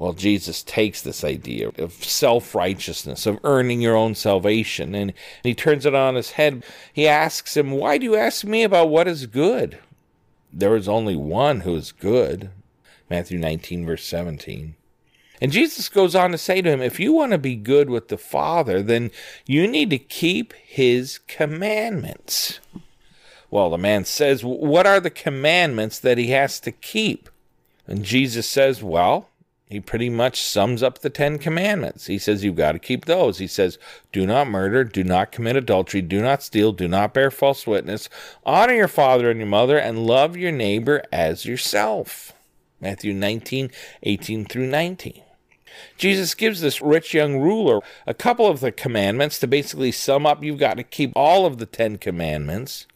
Well, 0.00 0.14
Jesus 0.14 0.62
takes 0.62 1.02
this 1.02 1.22
idea 1.22 1.72
of 1.76 1.92
self 1.92 2.54
righteousness, 2.54 3.26
of 3.26 3.38
earning 3.44 3.82
your 3.82 3.96
own 3.96 4.14
salvation, 4.14 4.94
and 4.94 5.12
he 5.42 5.54
turns 5.54 5.84
it 5.84 5.94
on 5.94 6.14
his 6.14 6.30
head. 6.32 6.64
He 6.90 7.06
asks 7.06 7.54
him, 7.54 7.72
Why 7.72 7.98
do 7.98 8.06
you 8.06 8.16
ask 8.16 8.42
me 8.42 8.62
about 8.62 8.88
what 8.88 9.06
is 9.06 9.26
good? 9.26 9.78
There 10.50 10.74
is 10.74 10.88
only 10.88 11.16
one 11.16 11.60
who 11.60 11.76
is 11.76 11.92
good. 11.92 12.48
Matthew 13.10 13.38
19, 13.38 13.84
verse 13.84 14.02
17. 14.06 14.74
And 15.38 15.52
Jesus 15.52 15.90
goes 15.90 16.14
on 16.14 16.32
to 16.32 16.38
say 16.38 16.62
to 16.62 16.70
him, 16.70 16.80
If 16.80 16.98
you 16.98 17.12
want 17.12 17.32
to 17.32 17.38
be 17.38 17.54
good 17.54 17.90
with 17.90 18.08
the 18.08 18.16
Father, 18.16 18.82
then 18.82 19.10
you 19.44 19.68
need 19.68 19.90
to 19.90 19.98
keep 19.98 20.54
his 20.54 21.18
commandments. 21.28 22.58
Well, 23.50 23.68
the 23.68 23.76
man 23.76 24.06
says, 24.06 24.42
What 24.42 24.86
are 24.86 24.98
the 24.98 25.10
commandments 25.10 25.98
that 25.98 26.16
he 26.16 26.28
has 26.28 26.58
to 26.60 26.72
keep? 26.72 27.28
And 27.86 28.02
Jesus 28.02 28.48
says, 28.48 28.82
Well, 28.82 29.29
he 29.70 29.78
pretty 29.78 30.10
much 30.10 30.42
sums 30.42 30.82
up 30.82 30.98
the 30.98 31.10
Ten 31.10 31.38
Commandments. 31.38 32.06
He 32.06 32.18
says, 32.18 32.42
You've 32.42 32.56
got 32.56 32.72
to 32.72 32.80
keep 32.80 33.04
those. 33.04 33.38
He 33.38 33.46
says, 33.46 33.78
Do 34.10 34.26
not 34.26 34.48
murder, 34.48 34.82
do 34.82 35.04
not 35.04 35.30
commit 35.30 35.54
adultery, 35.54 36.02
do 36.02 36.20
not 36.20 36.42
steal, 36.42 36.72
do 36.72 36.88
not 36.88 37.14
bear 37.14 37.30
false 37.30 37.68
witness, 37.68 38.08
honor 38.44 38.74
your 38.74 38.88
father 38.88 39.30
and 39.30 39.38
your 39.38 39.48
mother, 39.48 39.78
and 39.78 40.04
love 40.06 40.36
your 40.36 40.50
neighbor 40.50 41.04
as 41.12 41.46
yourself. 41.46 42.32
Matthew 42.80 43.14
19, 43.14 43.70
18 44.02 44.44
through 44.44 44.66
19. 44.66 45.22
Jesus 45.96 46.34
gives 46.34 46.60
this 46.60 46.82
rich 46.82 47.14
young 47.14 47.38
ruler 47.38 47.78
a 48.08 48.12
couple 48.14 48.48
of 48.48 48.58
the 48.58 48.72
commandments 48.72 49.38
to 49.38 49.46
basically 49.46 49.92
sum 49.92 50.26
up 50.26 50.42
you've 50.42 50.58
got 50.58 50.78
to 50.78 50.82
keep 50.82 51.12
all 51.14 51.46
of 51.46 51.58
the 51.58 51.66
Ten 51.66 51.96
Commandments. 51.96 52.88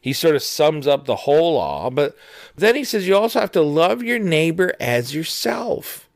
He 0.00 0.12
sort 0.12 0.34
of 0.34 0.42
sums 0.42 0.88
up 0.88 1.04
the 1.04 1.16
whole 1.16 1.54
law, 1.54 1.90
but 1.90 2.16
then 2.56 2.74
he 2.74 2.82
says 2.82 3.06
you 3.06 3.16
also 3.16 3.38
have 3.38 3.52
to 3.52 3.62
love 3.62 4.02
your 4.02 4.18
neighbor 4.18 4.74
as 4.80 5.14
yourself. 5.14 6.07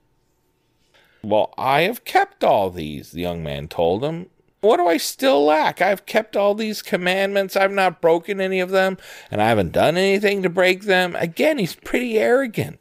Well, 1.24 1.54
I 1.56 1.82
have 1.82 2.04
kept 2.04 2.42
all 2.42 2.70
these, 2.70 3.12
the 3.12 3.20
young 3.20 3.42
man 3.42 3.68
told 3.68 4.04
him. 4.04 4.26
What 4.60 4.76
do 4.76 4.86
I 4.86 4.96
still 4.96 5.44
lack? 5.44 5.80
I've 5.80 6.06
kept 6.06 6.36
all 6.36 6.54
these 6.54 6.82
commandments. 6.82 7.56
I've 7.56 7.72
not 7.72 8.00
broken 8.00 8.40
any 8.40 8.60
of 8.60 8.70
them, 8.70 8.96
and 9.30 9.42
I 9.42 9.48
haven't 9.48 9.72
done 9.72 9.96
anything 9.96 10.42
to 10.42 10.48
break 10.48 10.82
them. 10.82 11.16
Again, 11.16 11.58
he's 11.58 11.74
pretty 11.74 12.18
arrogant. 12.18 12.80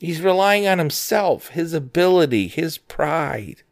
He's 0.00 0.20
relying 0.20 0.66
on 0.66 0.78
himself, 0.78 1.48
his 1.48 1.72
ability, 1.72 2.48
his 2.48 2.76
pride. 2.78 3.62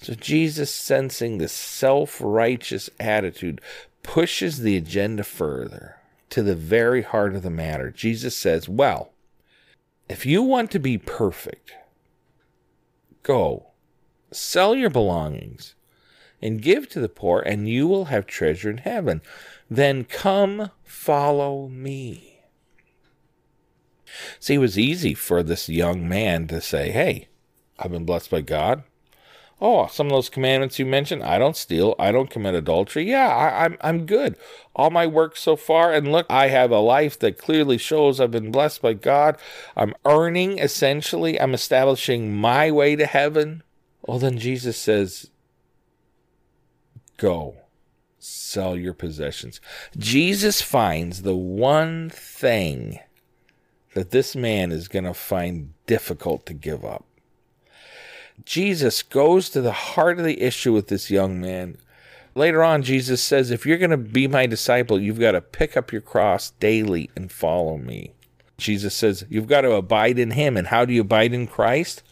So 0.00 0.14
Jesus, 0.14 0.72
sensing 0.72 1.38
this 1.38 1.52
self 1.52 2.20
righteous 2.22 2.88
attitude, 3.00 3.60
pushes 4.02 4.60
the 4.60 4.76
agenda 4.76 5.24
further 5.24 5.96
to 6.30 6.42
the 6.42 6.54
very 6.54 7.02
heart 7.02 7.34
of 7.34 7.42
the 7.42 7.50
matter. 7.50 7.90
Jesus 7.90 8.36
says, 8.36 8.68
Well, 8.68 9.10
if 10.08 10.24
you 10.24 10.42
want 10.42 10.70
to 10.70 10.78
be 10.78 10.96
perfect, 10.96 11.72
go, 13.22 13.68
sell 14.30 14.74
your 14.74 14.90
belongings, 14.90 15.74
and 16.40 16.62
give 16.62 16.88
to 16.90 17.00
the 17.00 17.08
poor, 17.08 17.40
and 17.40 17.68
you 17.68 17.86
will 17.86 18.06
have 18.06 18.26
treasure 18.26 18.70
in 18.70 18.78
heaven. 18.78 19.20
Then 19.70 20.04
come, 20.04 20.70
follow 20.84 21.68
me. 21.68 22.40
See, 24.40 24.54
it 24.54 24.58
was 24.58 24.78
easy 24.78 25.14
for 25.14 25.42
this 25.42 25.68
young 25.68 26.08
man 26.08 26.46
to 26.48 26.60
say, 26.60 26.90
Hey, 26.90 27.28
I've 27.78 27.92
been 27.92 28.04
blessed 28.04 28.30
by 28.30 28.40
God. 28.40 28.82
Oh, 29.60 29.88
some 29.88 30.06
of 30.06 30.12
those 30.12 30.28
commandments 30.30 30.78
you 30.78 30.86
mentioned, 30.86 31.24
I 31.24 31.38
don't 31.38 31.56
steal, 31.56 31.96
I 31.98 32.12
don't 32.12 32.30
commit 32.30 32.54
adultery. 32.54 33.10
Yeah, 33.10 33.28
I, 33.28 33.64
am 33.64 33.72
I'm, 33.72 33.78
I'm 33.80 34.06
good. 34.06 34.36
All 34.76 34.90
my 34.90 35.06
work 35.06 35.36
so 35.36 35.56
far, 35.56 35.92
and 35.92 36.12
look, 36.12 36.26
I 36.30 36.48
have 36.48 36.70
a 36.70 36.78
life 36.78 37.18
that 37.18 37.38
clearly 37.38 37.76
shows 37.76 38.20
I've 38.20 38.30
been 38.30 38.52
blessed 38.52 38.82
by 38.82 38.92
God. 38.92 39.36
I'm 39.76 39.94
earning 40.04 40.58
essentially, 40.58 41.40
I'm 41.40 41.54
establishing 41.54 42.36
my 42.36 42.70
way 42.70 42.94
to 42.94 43.06
heaven. 43.06 43.64
Well, 44.06 44.20
then 44.20 44.38
Jesus 44.38 44.78
says, 44.78 45.30
Go, 47.16 47.56
sell 48.20 48.76
your 48.76 48.94
possessions. 48.94 49.60
Jesus 49.96 50.62
finds 50.62 51.22
the 51.22 51.34
one 51.34 52.10
thing 52.10 53.00
that 53.94 54.12
this 54.12 54.36
man 54.36 54.70
is 54.70 54.86
going 54.86 55.04
to 55.04 55.14
find 55.14 55.74
difficult 55.86 56.46
to 56.46 56.54
give 56.54 56.84
up. 56.84 57.07
Jesus 58.48 59.02
goes 59.02 59.50
to 59.50 59.60
the 59.60 59.72
heart 59.72 60.18
of 60.18 60.24
the 60.24 60.40
issue 60.40 60.72
with 60.72 60.88
this 60.88 61.10
young 61.10 61.38
man. 61.38 61.76
Later 62.34 62.64
on, 62.64 62.82
Jesus 62.82 63.22
says, 63.22 63.50
If 63.50 63.66
you're 63.66 63.76
going 63.76 63.90
to 63.90 63.98
be 63.98 64.26
my 64.26 64.46
disciple, 64.46 64.98
you've 64.98 65.20
got 65.20 65.32
to 65.32 65.42
pick 65.42 65.76
up 65.76 65.92
your 65.92 66.00
cross 66.00 66.52
daily 66.52 67.10
and 67.14 67.30
follow 67.30 67.76
me. 67.76 68.14
Jesus 68.56 68.94
says, 68.94 69.26
You've 69.28 69.48
got 69.48 69.60
to 69.62 69.72
abide 69.72 70.18
in 70.18 70.30
him. 70.30 70.56
And 70.56 70.68
how 70.68 70.86
do 70.86 70.94
you 70.94 71.02
abide 71.02 71.34
in 71.34 71.46
Christ? 71.46 72.02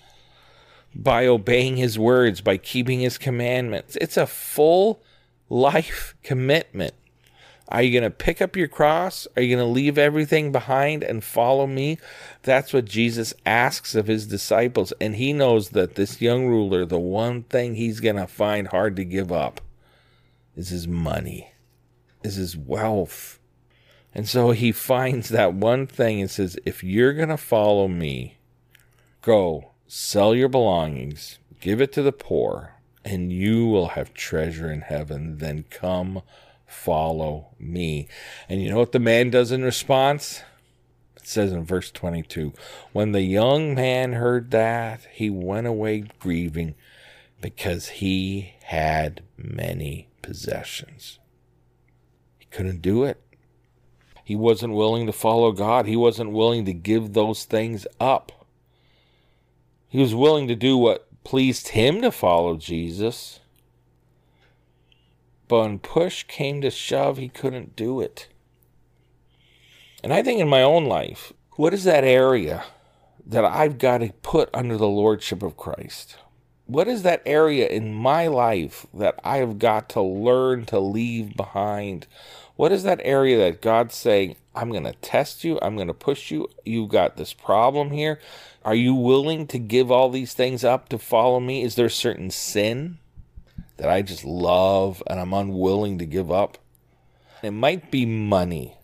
By 0.95 1.27
obeying 1.27 1.79
his 1.79 1.99
words, 1.99 2.43
by 2.43 2.59
keeping 2.59 3.01
his 3.01 3.17
commandments. 3.17 3.97
It's 3.99 4.19
a 4.19 4.27
full 4.27 5.03
life 5.49 6.15
commitment. 6.23 6.93
Are 7.69 7.83
you 7.83 7.91
going 7.91 8.11
to 8.11 8.17
pick 8.17 8.41
up 8.41 8.55
your 8.55 8.69
cross? 8.69 9.27
Are 9.37 9.43
you 9.43 9.57
going 9.57 9.67
to 9.67 9.73
leave 9.73 9.99
everything 9.99 10.53
behind 10.53 11.03
and 11.03 11.25
follow 11.25 11.67
me? 11.67 11.99
That's 12.43 12.73
what 12.73 12.85
Jesus 12.85 13.35
asks 13.45 13.95
of 13.97 14.07
his 14.07 14.27
disciples. 14.27 14.93
And 15.01 15.17
he 15.17 15.33
knows 15.33 15.71
that 15.71 15.97
this 15.97 16.21
young 16.21 16.47
ruler, 16.47 16.85
the 16.85 16.99
one 16.99 17.43
thing 17.43 17.75
he's 17.75 17.99
going 17.99 18.17
to 18.17 18.29
find 18.29 18.69
hard 18.69 18.95
to 18.97 19.05
give 19.05 19.33
up 19.33 19.61
is 20.55 20.69
his 20.69 20.87
money, 20.87 21.53
is 22.23 22.37
his 22.37 22.57
wealth. 22.57 23.41
And 24.15 24.29
so 24.29 24.53
he 24.53 24.71
finds 24.71 25.29
that 25.31 25.53
one 25.53 25.89
thing 25.89 26.21
and 26.21 26.31
says, 26.31 26.57
If 26.65 26.85
you're 26.85 27.13
going 27.15 27.29
to 27.29 27.37
follow 27.37 27.89
me, 27.89 28.37
go 29.23 29.73
sell 29.89 30.35
your 30.35 30.49
belongings, 30.49 31.39
give 31.61 31.81
it 31.81 31.93
to 31.93 32.03
the 32.03 32.13
poor, 32.13 32.75
and 33.05 33.33
you 33.33 33.67
will 33.67 33.89
have 33.89 34.15
treasure 34.15 34.71
in 34.71 34.83
heaven. 34.83 35.39
Then 35.39 35.65
come 35.69 36.23
follow 36.67 37.55
me. 37.59 38.09
And 38.49 38.63
you 38.63 38.71
know 38.71 38.79
what 38.79 38.93
the 38.93 38.99
man 38.99 39.31
does 39.31 39.53
in 39.53 39.63
response? 39.63 40.43
It 41.17 41.27
says 41.27 41.53
in 41.53 41.65
verse 41.65 41.91
22 41.91 42.53
When 42.93 43.13
the 43.13 43.23
young 43.23 43.75
man 43.75 44.15
heard 44.15 44.51
that, 44.51 45.07
he 45.13 45.31
went 45.31 45.67
away 45.67 46.05
grieving 46.19 46.75
because 47.41 47.89
he 47.89 48.55
had 48.65 49.23
many 49.37 50.09
possessions. 50.23 51.19
He 52.39 52.47
couldn't 52.47 52.83
do 52.83 53.05
it. 53.05 53.23
He 54.25 54.35
wasn't 54.35 54.75
willing 54.75 55.07
to 55.07 55.13
follow 55.13 55.53
God. 55.53 55.87
He 55.87 55.97
wasn't 55.97 56.33
willing 56.33 56.65
to 56.65 56.73
give 56.73 57.13
those 57.13 57.45
things 57.45 57.87
up. 58.01 58.33
He 59.89 60.01
was 60.01 60.15
willing 60.15 60.49
to 60.49 60.57
do 60.57 60.77
what 60.77 61.07
pleased 61.23 61.69
him 61.69 62.03
to 62.03 62.11
follow 62.11 62.57
Jesus 62.57 63.41
but 65.49 65.61
when 65.61 65.79
push 65.79 66.25
came 66.25 66.61
to 66.61 66.71
shove, 66.71 67.19
he 67.19 67.29
couldn't 67.29 67.77
do 67.77 68.01
it. 68.01 68.29
And 70.03 70.13
I 70.13 70.23
think 70.23 70.41
in 70.41 70.49
my 70.49 70.63
own 70.63 70.87
life, 70.87 71.33
what 71.53 71.75
is 71.75 71.85
that 71.85 72.05
area 72.05 72.65
that 73.27 73.45
I've 73.45 73.79
got 73.79 73.99
to 73.99 74.13
put 74.23 74.51
under 74.55 74.77
the 74.77 74.89
lordship 74.89 75.43
of 75.43 75.57
Christ? 75.57 76.17
What 76.67 76.89
is 76.89 77.03
that 77.03 77.23
area 77.25 77.69
in 77.69 77.95
my 77.95 78.27
life 78.27 78.87
that 78.93 79.21
I've 79.23 79.59
got 79.59 79.89
to 79.91 80.03
learn 80.03 80.67
to 80.67 80.81
leave 80.81 81.37
behind? 81.37 82.07
What 82.57 82.73
is 82.73 82.83
that 82.83 83.01
area 83.05 83.39
that 83.39 83.63
God's 83.63 83.95
saying, 83.95 84.37
I'm 84.55 84.71
going 84.71 84.85
to 84.85 84.95
test 84.95 85.45
you, 85.45 85.59
I'm 85.63 85.77
going 85.77 85.87
to 85.89 85.95
push 85.95 86.31
you, 86.31 86.49
you've 86.65 86.89
got 86.89 87.17
this 87.17 87.33
problem 87.33 87.91
here? 87.91 88.19
Are 88.65 88.75
you 88.75 88.95
willing 88.95 89.47
to 89.49 89.59
give 89.59 89.93
all 89.93 90.09
these 90.09 90.35
things 90.35 90.65
up 90.65 90.89
to 90.89 90.99
follow 90.99 91.39
me? 91.39 91.63
Is 91.63 91.77
there 91.77 91.89
certain 91.89 92.31
sin 92.31 92.99
that 93.77 93.89
I 93.89 94.03
just 94.03 94.25
love 94.25 95.03
and 95.07 95.21
I'm 95.21 95.33
unwilling 95.33 95.99
to 95.99 96.07
give 96.07 96.31
up. 96.31 96.59
It 97.43 97.51
might 97.51 97.91
be 97.91 98.07
money. 98.07 98.77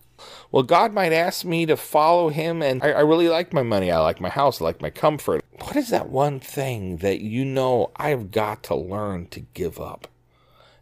Well, 0.51 0.63
God 0.63 0.93
might 0.93 1.11
ask 1.11 1.43
me 1.43 1.65
to 1.65 1.75
follow 1.75 2.29
Him, 2.29 2.61
and 2.61 2.83
I, 2.83 2.91
I, 2.91 2.99
really 3.01 3.27
like 3.27 3.53
my 3.53 3.63
money. 3.63 3.91
I 3.91 3.99
like 3.99 4.21
my 4.21 4.29
house. 4.29 4.61
I 4.61 4.65
like 4.65 4.81
my 4.81 4.89
comfort. 4.89 5.43
What 5.59 5.75
is 5.75 5.89
that 5.89 6.09
one 6.09 6.39
thing 6.39 6.97
that 6.97 7.21
you 7.21 7.43
know 7.43 7.91
I've 7.95 8.31
got 8.31 8.63
to 8.63 8.75
learn 8.75 9.27
to 9.29 9.41
give 9.41 9.79
up? 9.79 10.07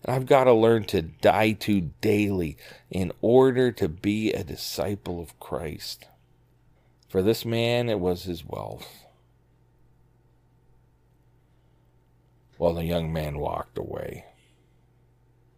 And 0.04 0.16
I've 0.16 0.26
got 0.26 0.46
to 0.46 0.54
learn 0.54 0.84
to 0.86 1.02
die 1.02 1.54
to 1.54 1.90
daily 2.02 2.58
in 2.90 3.12
order 3.22 3.72
to 3.72 3.88
be 3.88 4.34
a 4.34 4.44
disciple 4.44 5.22
of 5.22 5.40
Christ. 5.40 6.08
For 7.08 7.22
this 7.22 7.46
man, 7.46 7.88
it 7.88 8.00
was 8.00 8.24
his 8.24 8.46
wealth. 8.46 9.01
Well, 12.62 12.76
the 12.76 12.86
young 12.86 13.12
man 13.12 13.40
walked 13.40 13.80
away. 13.80 14.26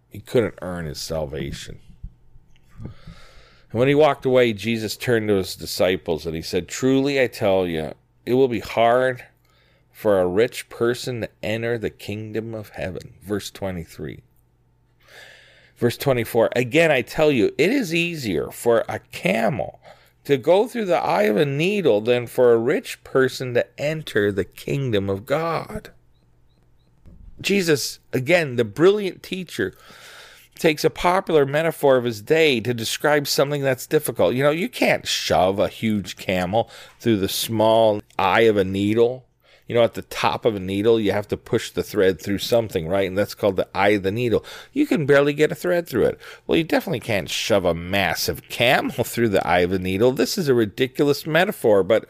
He 0.10 0.22
couldn't 0.22 0.58
earn 0.62 0.86
his 0.86 1.02
salvation. 1.02 1.80
And 2.82 2.94
when 3.74 3.90
he 3.90 3.94
walked 3.94 4.26
away, 4.26 4.54
Jesus 4.54 4.96
turned 4.96 5.28
to 5.28 5.36
his 5.36 5.58
disciples 5.58 6.26
and 6.26 6.34
he 6.34 6.42
said, 6.42 6.70
Truly 6.70 7.22
I 7.22 7.28
tell 7.28 7.68
you, 7.68 7.94
it 8.26 8.36
will 8.36 8.48
be 8.48 8.62
hard 8.62 9.26
for 9.92 10.22
a 10.22 10.26
rich 10.26 10.70
person 10.70 11.20
to 11.20 11.30
enter 11.44 11.78
the 11.78 11.90
kingdom 11.90 12.56
of 12.56 12.70
heaven. 12.70 13.16
Verse 13.22 13.52
23. 13.52 14.22
Verse 15.76 15.98
24 15.98 16.52
Again, 16.56 16.90
I 16.90 17.02
tell 17.02 17.34
you, 17.34 17.54
it 17.58 17.70
is 17.70 17.94
easier 17.94 18.50
for 18.50 18.86
a 18.88 19.00
camel 19.00 19.82
to 20.24 20.38
go 20.38 20.70
through 20.70 20.86
the 20.86 21.04
eye 21.04 21.24
of 21.24 21.36
a 21.36 21.46
needle 21.46 22.00
than 22.00 22.28
for 22.28 22.54
a 22.54 22.58
rich 22.58 23.04
person 23.04 23.54
to 23.56 23.68
enter 23.78 24.32
the 24.32 24.46
kingdom 24.46 25.10
of 25.10 25.26
God. 25.26 25.92
Jesus, 27.42 28.00
again, 28.12 28.56
the 28.56 28.64
brilliant 28.64 29.24
teacher, 29.24 29.74
takes 30.56 30.84
a 30.84 30.90
popular 30.90 31.46
metaphor 31.46 31.98
of 31.98 32.04
his 32.04 32.22
day 32.22 32.60
to 32.62 32.74
describe 32.74 33.28
something 33.28 33.62
that's 33.62 33.88
difficult. 33.88 34.36
You 34.36 34.44
know, 34.44 34.52
you 34.52 34.70
can't 34.70 35.08
shove 35.08 35.60
a 35.60 35.68
huge 35.68 36.16
camel 36.16 36.70
through 37.00 37.18
the 37.18 37.30
small 37.30 38.02
eye 38.18 38.42
of 38.42 38.58
a 38.58 38.64
needle. 38.64 39.26
You 39.68 39.76
know, 39.76 39.84
at 39.84 39.94
the 39.94 40.02
top 40.04 40.44
of 40.44 40.56
a 40.56 40.60
needle, 40.60 41.00
you 41.00 41.14
have 41.14 41.28
to 41.30 41.38
push 41.38 41.72
the 41.72 41.84
thread 41.84 42.22
through 42.22 42.40
something, 42.40 42.88
right? 42.88 43.08
And 43.08 43.18
that's 43.18 43.34
called 43.34 43.56
the 43.56 43.68
eye 43.74 43.90
of 43.90 44.04
the 44.04 44.12
needle. 44.12 44.46
You 44.74 44.86
can 44.86 45.06
barely 45.06 45.34
get 45.34 45.54
a 45.54 45.56
thread 45.56 45.88
through 45.88 46.06
it. 46.06 46.20
Well, 46.46 46.58
you 46.58 46.66
definitely 46.66 47.00
can't 47.00 47.30
shove 47.30 47.64
a 47.64 47.74
massive 47.74 48.48
camel 48.50 48.92
through 49.04 49.30
the 49.30 49.46
eye 49.48 49.60
of 49.60 49.72
a 49.72 49.80
needle. 49.80 50.12
This 50.12 50.38
is 50.38 50.50
a 50.50 50.54
ridiculous 50.54 51.26
metaphor, 51.26 51.82
but 51.82 52.10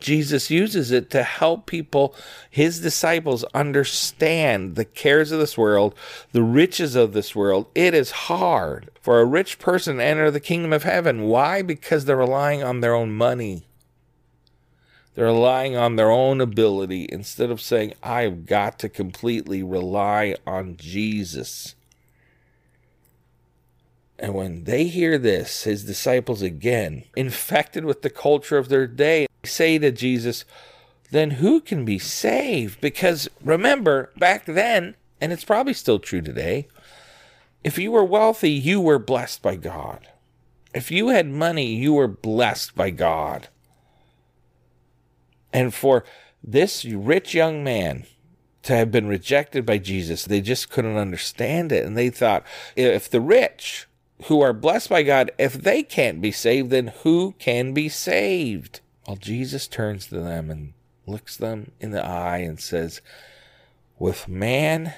Jesus 0.00 0.50
uses 0.50 0.90
it 0.90 1.10
to 1.10 1.22
help 1.22 1.66
people, 1.66 2.14
his 2.50 2.80
disciples, 2.80 3.44
understand 3.54 4.74
the 4.74 4.84
cares 4.84 5.30
of 5.30 5.38
this 5.38 5.56
world, 5.56 5.94
the 6.32 6.42
riches 6.42 6.96
of 6.96 7.12
this 7.12 7.36
world. 7.36 7.66
It 7.74 7.94
is 7.94 8.10
hard 8.10 8.90
for 9.00 9.20
a 9.20 9.24
rich 9.24 9.58
person 9.58 9.98
to 9.98 10.04
enter 10.04 10.30
the 10.30 10.40
kingdom 10.40 10.72
of 10.72 10.82
heaven. 10.82 11.24
Why? 11.24 11.62
Because 11.62 12.04
they're 12.04 12.16
relying 12.16 12.62
on 12.62 12.80
their 12.80 12.94
own 12.94 13.12
money. 13.12 13.66
They're 15.14 15.26
relying 15.26 15.76
on 15.76 15.96
their 15.96 16.10
own 16.10 16.40
ability 16.40 17.06
instead 17.10 17.50
of 17.50 17.60
saying, 17.60 17.94
I've 18.02 18.46
got 18.46 18.78
to 18.78 18.88
completely 18.88 19.62
rely 19.62 20.36
on 20.46 20.76
Jesus. 20.76 21.74
And 24.18 24.34
when 24.34 24.64
they 24.64 24.84
hear 24.84 25.18
this, 25.18 25.64
his 25.64 25.84
disciples 25.84 26.42
again, 26.42 27.04
infected 27.16 27.84
with 27.84 28.02
the 28.02 28.10
culture 28.10 28.58
of 28.58 28.68
their 28.68 28.86
day, 28.86 29.26
say 29.44 29.78
to 29.78 29.90
Jesus, 29.90 30.44
then 31.10 31.32
who 31.32 31.60
can 31.60 31.84
be 31.84 31.98
saved? 31.98 32.80
Because 32.80 33.28
remember, 33.42 34.10
back 34.16 34.44
then, 34.44 34.94
and 35.20 35.32
it's 35.32 35.44
probably 35.44 35.74
still 35.74 35.98
true 35.98 36.22
today, 36.22 36.68
if 37.62 37.78
you 37.78 37.90
were 37.90 38.04
wealthy, 38.04 38.52
you 38.52 38.80
were 38.80 38.98
blessed 38.98 39.42
by 39.42 39.56
God. 39.56 40.08
If 40.72 40.90
you 40.90 41.08
had 41.08 41.26
money, 41.26 41.74
you 41.74 41.94
were 41.94 42.08
blessed 42.08 42.74
by 42.74 42.90
God. 42.90 43.48
And 45.52 45.74
for 45.74 46.04
this 46.42 46.84
rich 46.84 47.34
young 47.34 47.64
man 47.64 48.06
to 48.62 48.76
have 48.76 48.90
been 48.90 49.08
rejected 49.08 49.66
by 49.66 49.78
Jesus, 49.78 50.24
they 50.24 50.40
just 50.40 50.70
couldn't 50.70 50.96
understand 50.96 51.72
it. 51.72 51.84
And 51.84 51.96
they 51.96 52.08
thought, 52.08 52.44
if 52.76 53.10
the 53.10 53.20
rich 53.20 53.88
who 54.24 54.40
are 54.40 54.52
blessed 54.52 54.90
by 54.90 55.02
God, 55.02 55.32
if 55.38 55.54
they 55.54 55.82
can't 55.82 56.20
be 56.20 56.30
saved, 56.30 56.70
then 56.70 56.92
who 57.02 57.34
can 57.38 57.72
be 57.72 57.88
saved? 57.88 58.80
Well, 59.10 59.16
Jesus 59.16 59.66
turns 59.66 60.06
to 60.06 60.20
them 60.20 60.50
and 60.50 60.72
looks 61.04 61.36
them 61.36 61.72
in 61.80 61.90
the 61.90 62.06
eye 62.06 62.38
and 62.38 62.60
says, 62.60 63.00
With 63.98 64.28
man, 64.28 64.94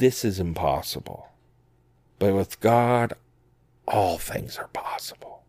this 0.00 0.24
is 0.24 0.40
impossible. 0.40 1.28
But 2.18 2.34
with 2.34 2.58
God, 2.58 3.12
all 3.86 4.18
things 4.18 4.58
are 4.58 4.66
possible. 4.66 5.44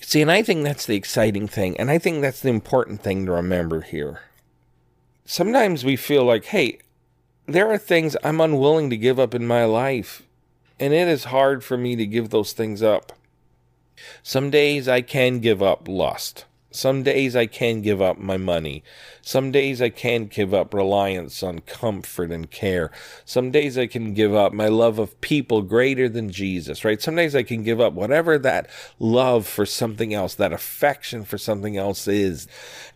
See, 0.00 0.22
and 0.22 0.30
I 0.30 0.42
think 0.42 0.64
that's 0.64 0.86
the 0.86 0.96
exciting 0.96 1.46
thing. 1.46 1.78
And 1.78 1.90
I 1.90 1.98
think 1.98 2.22
that's 2.22 2.40
the 2.40 2.48
important 2.48 3.02
thing 3.02 3.26
to 3.26 3.32
remember 3.32 3.82
here. 3.82 4.22
Sometimes 5.26 5.84
we 5.84 5.96
feel 5.96 6.24
like, 6.24 6.46
hey, 6.46 6.78
there 7.44 7.70
are 7.70 7.76
things 7.76 8.16
I'm 8.24 8.40
unwilling 8.40 8.88
to 8.88 8.96
give 8.96 9.18
up 9.18 9.34
in 9.34 9.46
my 9.46 9.66
life. 9.66 10.22
And 10.78 10.94
it 10.94 11.08
is 11.08 11.24
hard 11.24 11.62
for 11.62 11.76
me 11.76 11.94
to 11.96 12.06
give 12.06 12.30
those 12.30 12.54
things 12.54 12.82
up. 12.82 13.12
Some 14.22 14.50
days 14.50 14.88
I 14.88 15.00
can 15.00 15.40
give 15.40 15.62
up 15.62 15.88
lust. 15.88 16.44
Some 16.72 17.02
days 17.02 17.34
I 17.34 17.46
can 17.46 17.82
give 17.82 18.00
up 18.00 18.18
my 18.18 18.36
money. 18.36 18.84
Some 19.22 19.50
days 19.50 19.82
I 19.82 19.88
can 19.88 20.26
give 20.26 20.54
up 20.54 20.72
reliance 20.72 21.42
on 21.42 21.60
comfort 21.60 22.30
and 22.30 22.48
care. 22.48 22.92
Some 23.24 23.50
days 23.50 23.76
I 23.76 23.88
can 23.88 24.14
give 24.14 24.34
up 24.34 24.52
my 24.52 24.68
love 24.68 25.00
of 25.00 25.20
people 25.20 25.62
greater 25.62 26.08
than 26.08 26.30
Jesus, 26.30 26.84
right? 26.84 27.02
Some 27.02 27.16
days 27.16 27.34
I 27.34 27.42
can 27.42 27.64
give 27.64 27.80
up 27.80 27.94
whatever 27.94 28.38
that 28.38 28.70
love 29.00 29.48
for 29.48 29.66
something 29.66 30.14
else, 30.14 30.36
that 30.36 30.52
affection 30.52 31.24
for 31.24 31.38
something 31.38 31.76
else 31.76 32.06
is. 32.06 32.46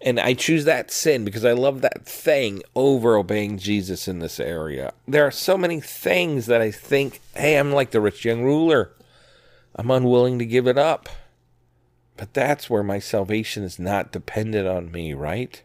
And 0.00 0.20
I 0.20 0.34
choose 0.34 0.64
that 0.66 0.92
sin 0.92 1.24
because 1.24 1.44
I 1.44 1.52
love 1.52 1.80
that 1.80 2.06
thing 2.06 2.62
over 2.76 3.16
obeying 3.16 3.58
Jesus 3.58 4.06
in 4.06 4.20
this 4.20 4.38
area. 4.38 4.92
There 5.08 5.26
are 5.26 5.32
so 5.32 5.58
many 5.58 5.80
things 5.80 6.46
that 6.46 6.60
I 6.60 6.70
think, 6.70 7.20
hey, 7.34 7.58
I'm 7.58 7.72
like 7.72 7.90
the 7.90 8.00
rich 8.00 8.24
young 8.24 8.44
ruler. 8.44 8.92
I'm 9.76 9.90
unwilling 9.90 10.38
to 10.38 10.46
give 10.46 10.66
it 10.66 10.78
up. 10.78 11.08
But 12.16 12.32
that's 12.32 12.70
where 12.70 12.84
my 12.84 13.00
salvation 13.00 13.64
is 13.64 13.78
not 13.78 14.12
dependent 14.12 14.68
on 14.68 14.92
me, 14.92 15.14
right? 15.14 15.62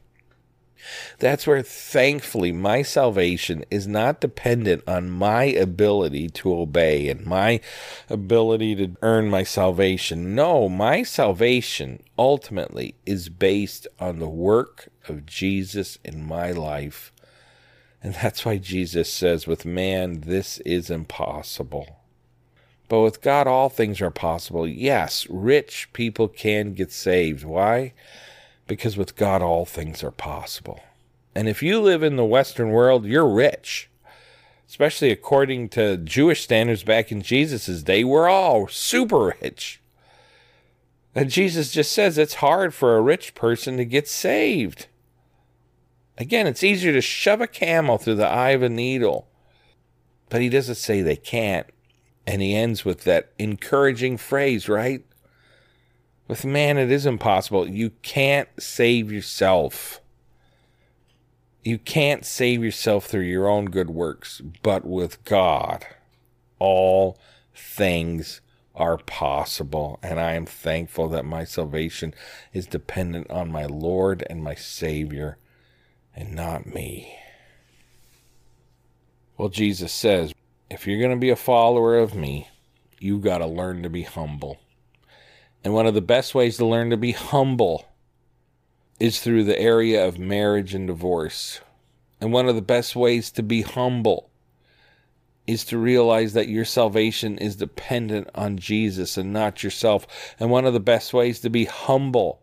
That's 1.19 1.45
where, 1.45 1.61
thankfully, 1.61 2.51
my 2.51 2.81
salvation 2.81 3.65
is 3.69 3.85
not 3.85 4.21
dependent 4.21 4.83
on 4.87 5.09
my 5.09 5.43
ability 5.43 6.29
to 6.29 6.53
obey 6.53 7.09
and 7.09 7.25
my 7.25 7.59
ability 8.09 8.75
to 8.77 8.95
earn 9.01 9.29
my 9.29 9.43
salvation. 9.43 10.33
No, 10.35 10.69
my 10.69 11.03
salvation 11.03 12.01
ultimately 12.17 12.95
is 13.05 13.29
based 13.29 13.87
on 13.99 14.19
the 14.19 14.29
work 14.29 14.89
of 15.07 15.25
Jesus 15.25 15.99
in 16.03 16.25
my 16.25 16.51
life. 16.51 17.11
And 18.01 18.15
that's 18.15 18.45
why 18.45 18.57
Jesus 18.57 19.11
says, 19.11 19.45
with 19.45 19.65
man, 19.65 20.21
this 20.21 20.59
is 20.59 20.89
impossible. 20.89 21.98
But 22.89 23.01
with 23.01 23.21
God, 23.21 23.47
all 23.47 23.69
things 23.69 24.01
are 24.01 24.11
possible. 24.11 24.67
Yes, 24.67 25.27
rich 25.29 25.87
people 25.93 26.27
can 26.27 26.73
get 26.73 26.91
saved. 26.91 27.45
Why? 27.45 27.93
Because 28.67 28.97
with 28.97 29.15
God, 29.15 29.41
all 29.43 29.65
things 29.65 30.03
are 30.03 30.11
possible. 30.11 30.81
And 31.35 31.47
if 31.47 31.61
you 31.61 31.79
live 31.79 32.01
in 32.01 32.15
the 32.15 32.25
Western 32.25 32.71
world, 32.71 33.05
you're 33.05 33.29
rich. 33.29 33.89
Especially 34.67 35.11
according 35.11 35.69
to 35.69 35.97
Jewish 35.97 36.43
standards 36.43 36.83
back 36.83 37.11
in 37.11 37.21
Jesus' 37.21 37.83
day, 37.83 38.03
we're 38.03 38.27
all 38.27 38.67
super 38.67 39.35
rich. 39.41 39.79
And 41.13 41.29
Jesus 41.29 41.71
just 41.71 41.91
says 41.91 42.17
it's 42.17 42.35
hard 42.35 42.73
for 42.73 42.95
a 42.95 43.01
rich 43.01 43.35
person 43.35 43.77
to 43.77 43.85
get 43.85 44.07
saved. 44.07 44.87
Again, 46.17 46.47
it's 46.47 46.63
easier 46.63 46.91
to 46.91 47.01
shove 47.01 47.41
a 47.41 47.47
camel 47.47 47.97
through 47.97 48.15
the 48.15 48.27
eye 48.27 48.51
of 48.51 48.63
a 48.63 48.69
needle. 48.69 49.27
But 50.29 50.41
he 50.41 50.49
doesn't 50.49 50.75
say 50.75 51.01
they 51.01 51.15
can't. 51.15 51.67
And 52.25 52.41
he 52.41 52.55
ends 52.55 52.85
with 52.85 53.03
that 53.05 53.31
encouraging 53.39 54.17
phrase, 54.17 54.69
right? 54.69 55.03
With 56.27 56.45
man, 56.45 56.77
it 56.77 56.91
is 56.91 57.05
impossible. 57.05 57.67
You 57.67 57.91
can't 58.03 58.49
save 58.59 59.11
yourself. 59.11 59.99
You 61.63 61.79
can't 61.79 62.23
save 62.25 62.63
yourself 62.63 63.07
through 63.07 63.23
your 63.23 63.47
own 63.47 63.65
good 63.65 63.89
works, 63.89 64.41
but 64.61 64.85
with 64.85 65.23
God, 65.25 65.87
all 66.59 67.17
things 67.55 68.41
are 68.75 68.97
possible. 68.97 69.99
And 70.01 70.19
I 70.19 70.33
am 70.33 70.45
thankful 70.45 71.09
that 71.09 71.25
my 71.25 71.43
salvation 71.43 72.13
is 72.53 72.65
dependent 72.65 73.29
on 73.29 73.51
my 73.51 73.65
Lord 73.65 74.25
and 74.29 74.43
my 74.43 74.55
Savior 74.55 75.37
and 76.15 76.33
not 76.33 76.65
me. 76.65 77.17
Well, 79.37 79.49
Jesus 79.49 79.91
says, 79.91 80.33
if 80.69 80.85
you're 80.85 80.99
going 80.99 81.11
to 81.11 81.17
be 81.17 81.29
a 81.29 81.35
follower 81.35 81.97
of 81.97 82.15
me, 82.15 82.47
you've 82.99 83.23
got 83.23 83.39
to 83.39 83.47
learn 83.47 83.83
to 83.83 83.89
be 83.89 84.03
humble. 84.03 84.59
And 85.63 85.73
one 85.73 85.87
of 85.87 85.93
the 85.93 86.01
best 86.01 86.35
ways 86.35 86.57
to 86.57 86.65
learn 86.65 86.89
to 86.91 86.97
be 86.97 87.11
humble 87.11 87.85
is 88.99 89.19
through 89.19 89.45
the 89.45 89.59
area 89.59 90.05
of 90.05 90.19
marriage 90.19 90.73
and 90.73 90.87
divorce. 90.87 91.61
And 92.21 92.31
one 92.31 92.47
of 92.47 92.55
the 92.55 92.61
best 92.61 92.95
ways 92.95 93.31
to 93.31 93.43
be 93.43 93.61
humble 93.61 94.29
is 95.47 95.63
to 95.65 95.77
realize 95.77 96.33
that 96.33 96.47
your 96.47 96.65
salvation 96.65 97.37
is 97.37 97.55
dependent 97.55 98.29
on 98.35 98.57
Jesus 98.57 99.17
and 99.17 99.33
not 99.33 99.63
yourself. 99.63 100.35
And 100.39 100.51
one 100.51 100.65
of 100.65 100.73
the 100.73 100.79
best 100.79 101.13
ways 101.13 101.39
to 101.39 101.49
be 101.49 101.65
humble 101.65 102.41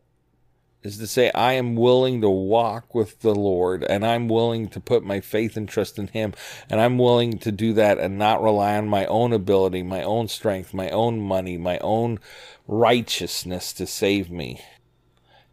is 0.86 0.98
to 0.98 1.06
say, 1.06 1.30
I 1.34 1.52
am 1.54 1.76
willing 1.76 2.20
to 2.22 2.30
walk 2.30 2.94
with 2.94 3.20
the 3.20 3.34
Lord 3.34 3.84
and 3.84 4.06
I'm 4.06 4.28
willing 4.28 4.68
to 4.68 4.80
put 4.80 5.04
my 5.04 5.20
faith 5.20 5.56
and 5.56 5.68
trust 5.68 5.98
in 5.98 6.06
Him. 6.08 6.32
And 6.70 6.80
I'm 6.80 6.96
willing 6.96 7.38
to 7.40 7.52
do 7.52 7.72
that 7.74 7.98
and 7.98 8.18
not 8.18 8.42
rely 8.42 8.76
on 8.76 8.88
my 8.88 9.04
own 9.06 9.32
ability, 9.32 9.82
my 9.82 10.02
own 10.02 10.28
strength, 10.28 10.72
my 10.72 10.88
own 10.90 11.20
money, 11.20 11.58
my 11.58 11.78
own 11.78 12.20
righteousness 12.66 13.72
to 13.74 13.86
save 13.86 14.30
me. 14.30 14.60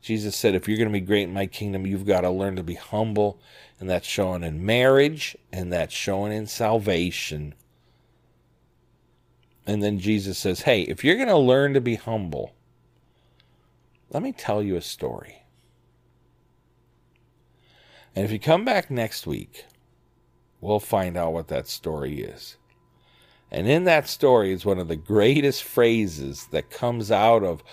Jesus 0.01 0.35
said, 0.35 0.53
if 0.53 0.67
you're 0.67 0.77
going 0.77 0.89
to 0.89 0.93
be 0.93 1.05
great 1.05 1.23
in 1.23 1.33
my 1.33 1.47
kingdom, 1.47 1.87
you've 1.87 2.05
got 2.05 2.21
to 2.21 2.29
learn 2.29 2.55
to 2.57 2.63
be 2.63 2.75
humble. 2.75 3.39
And 3.79 3.89
that's 3.89 4.07
shown 4.07 4.43
in 4.43 4.65
marriage 4.65 5.35
and 5.51 5.71
that's 5.73 5.93
shown 5.93 6.31
in 6.31 6.47
salvation. 6.47 7.55
And 9.65 9.81
then 9.81 9.99
Jesus 9.99 10.37
says, 10.37 10.61
hey, 10.61 10.81
if 10.81 11.03
you're 11.03 11.15
going 11.15 11.27
to 11.29 11.37
learn 11.37 11.73
to 11.73 11.81
be 11.81 11.95
humble, 11.95 12.53
let 14.13 14.23
me 14.23 14.31
tell 14.31 14.61
you 14.61 14.75
a 14.75 14.81
story. 14.81 15.43
And 18.15 18.23
if 18.23 18.31
you 18.31 18.39
come 18.39 18.63
back 18.63 18.91
next 18.91 19.25
week, 19.25 19.65
we'll 20.61 20.79
find 20.79 21.17
out 21.17 21.33
what 21.33 21.47
that 21.47 21.67
story 21.67 22.21
is. 22.21 22.57
And 23.51 23.67
in 23.67 23.83
that 23.85 24.07
story 24.07 24.51
is 24.51 24.65
one 24.65 24.79
of 24.79 24.87
the 24.87 24.95
greatest 24.95 25.63
phrases 25.63 26.47
that 26.51 26.69
comes 26.69 27.11
out 27.11 27.43
of 27.43 27.63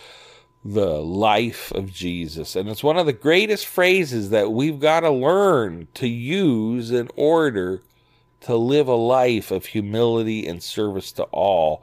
the 0.64 1.03
life 1.03 1.72
of 1.72 1.92
Jesus. 1.92 2.57
And 2.57 2.68
it's 2.68 2.85
one 2.85 2.98
of 2.98 3.07
the 3.07 3.12
greatest 3.12 3.66
phrases 3.66 4.31
that 4.31 4.53
we've 4.53 4.79
got 4.81 5.00
to 5.00 5.11
learn 5.11 5.88
to 5.94 6.07
use 6.07 6.90
in 6.90 7.09
order 7.16 7.83
to 8.42 8.57
live 8.57 8.88
a 8.88 8.94
life 8.94 9.50
of 9.50 9.66
humility 9.66 10.46
and 10.46 10.62
service 10.62 11.12
to 11.12 11.24
all 11.24 11.83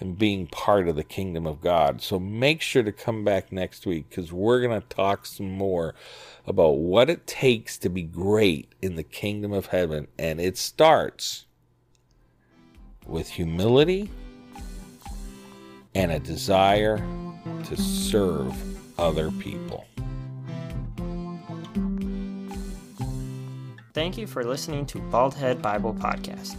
and 0.00 0.18
being 0.18 0.46
part 0.46 0.88
of 0.88 0.96
the 0.96 1.04
kingdom 1.04 1.46
of 1.46 1.60
God. 1.60 2.02
So 2.02 2.18
make 2.18 2.60
sure 2.60 2.82
to 2.82 2.92
come 2.92 3.24
back 3.24 3.52
next 3.52 3.86
week 3.86 4.08
because 4.08 4.32
we're 4.32 4.60
going 4.60 4.80
to 4.80 4.86
talk 4.88 5.24
some 5.24 5.50
more 5.50 5.94
about 6.46 6.78
what 6.78 7.08
it 7.08 7.26
takes 7.26 7.78
to 7.78 7.88
be 7.88 8.02
great 8.02 8.72
in 8.82 8.96
the 8.96 9.02
kingdom 9.02 9.52
of 9.52 9.66
heaven. 9.66 10.08
And 10.18 10.40
it 10.40 10.58
starts 10.58 11.46
with 13.06 13.28
humility 13.28 14.10
and 15.94 16.10
a 16.10 16.18
desire 16.18 16.98
to 17.64 17.76
serve 17.76 18.54
other 18.98 19.30
people. 19.30 19.86
Thank 23.92 24.18
you 24.18 24.26
for 24.26 24.42
listening 24.42 24.86
to 24.86 24.98
Baldhead 24.98 25.62
Bible 25.62 25.94
Podcast. 25.94 26.58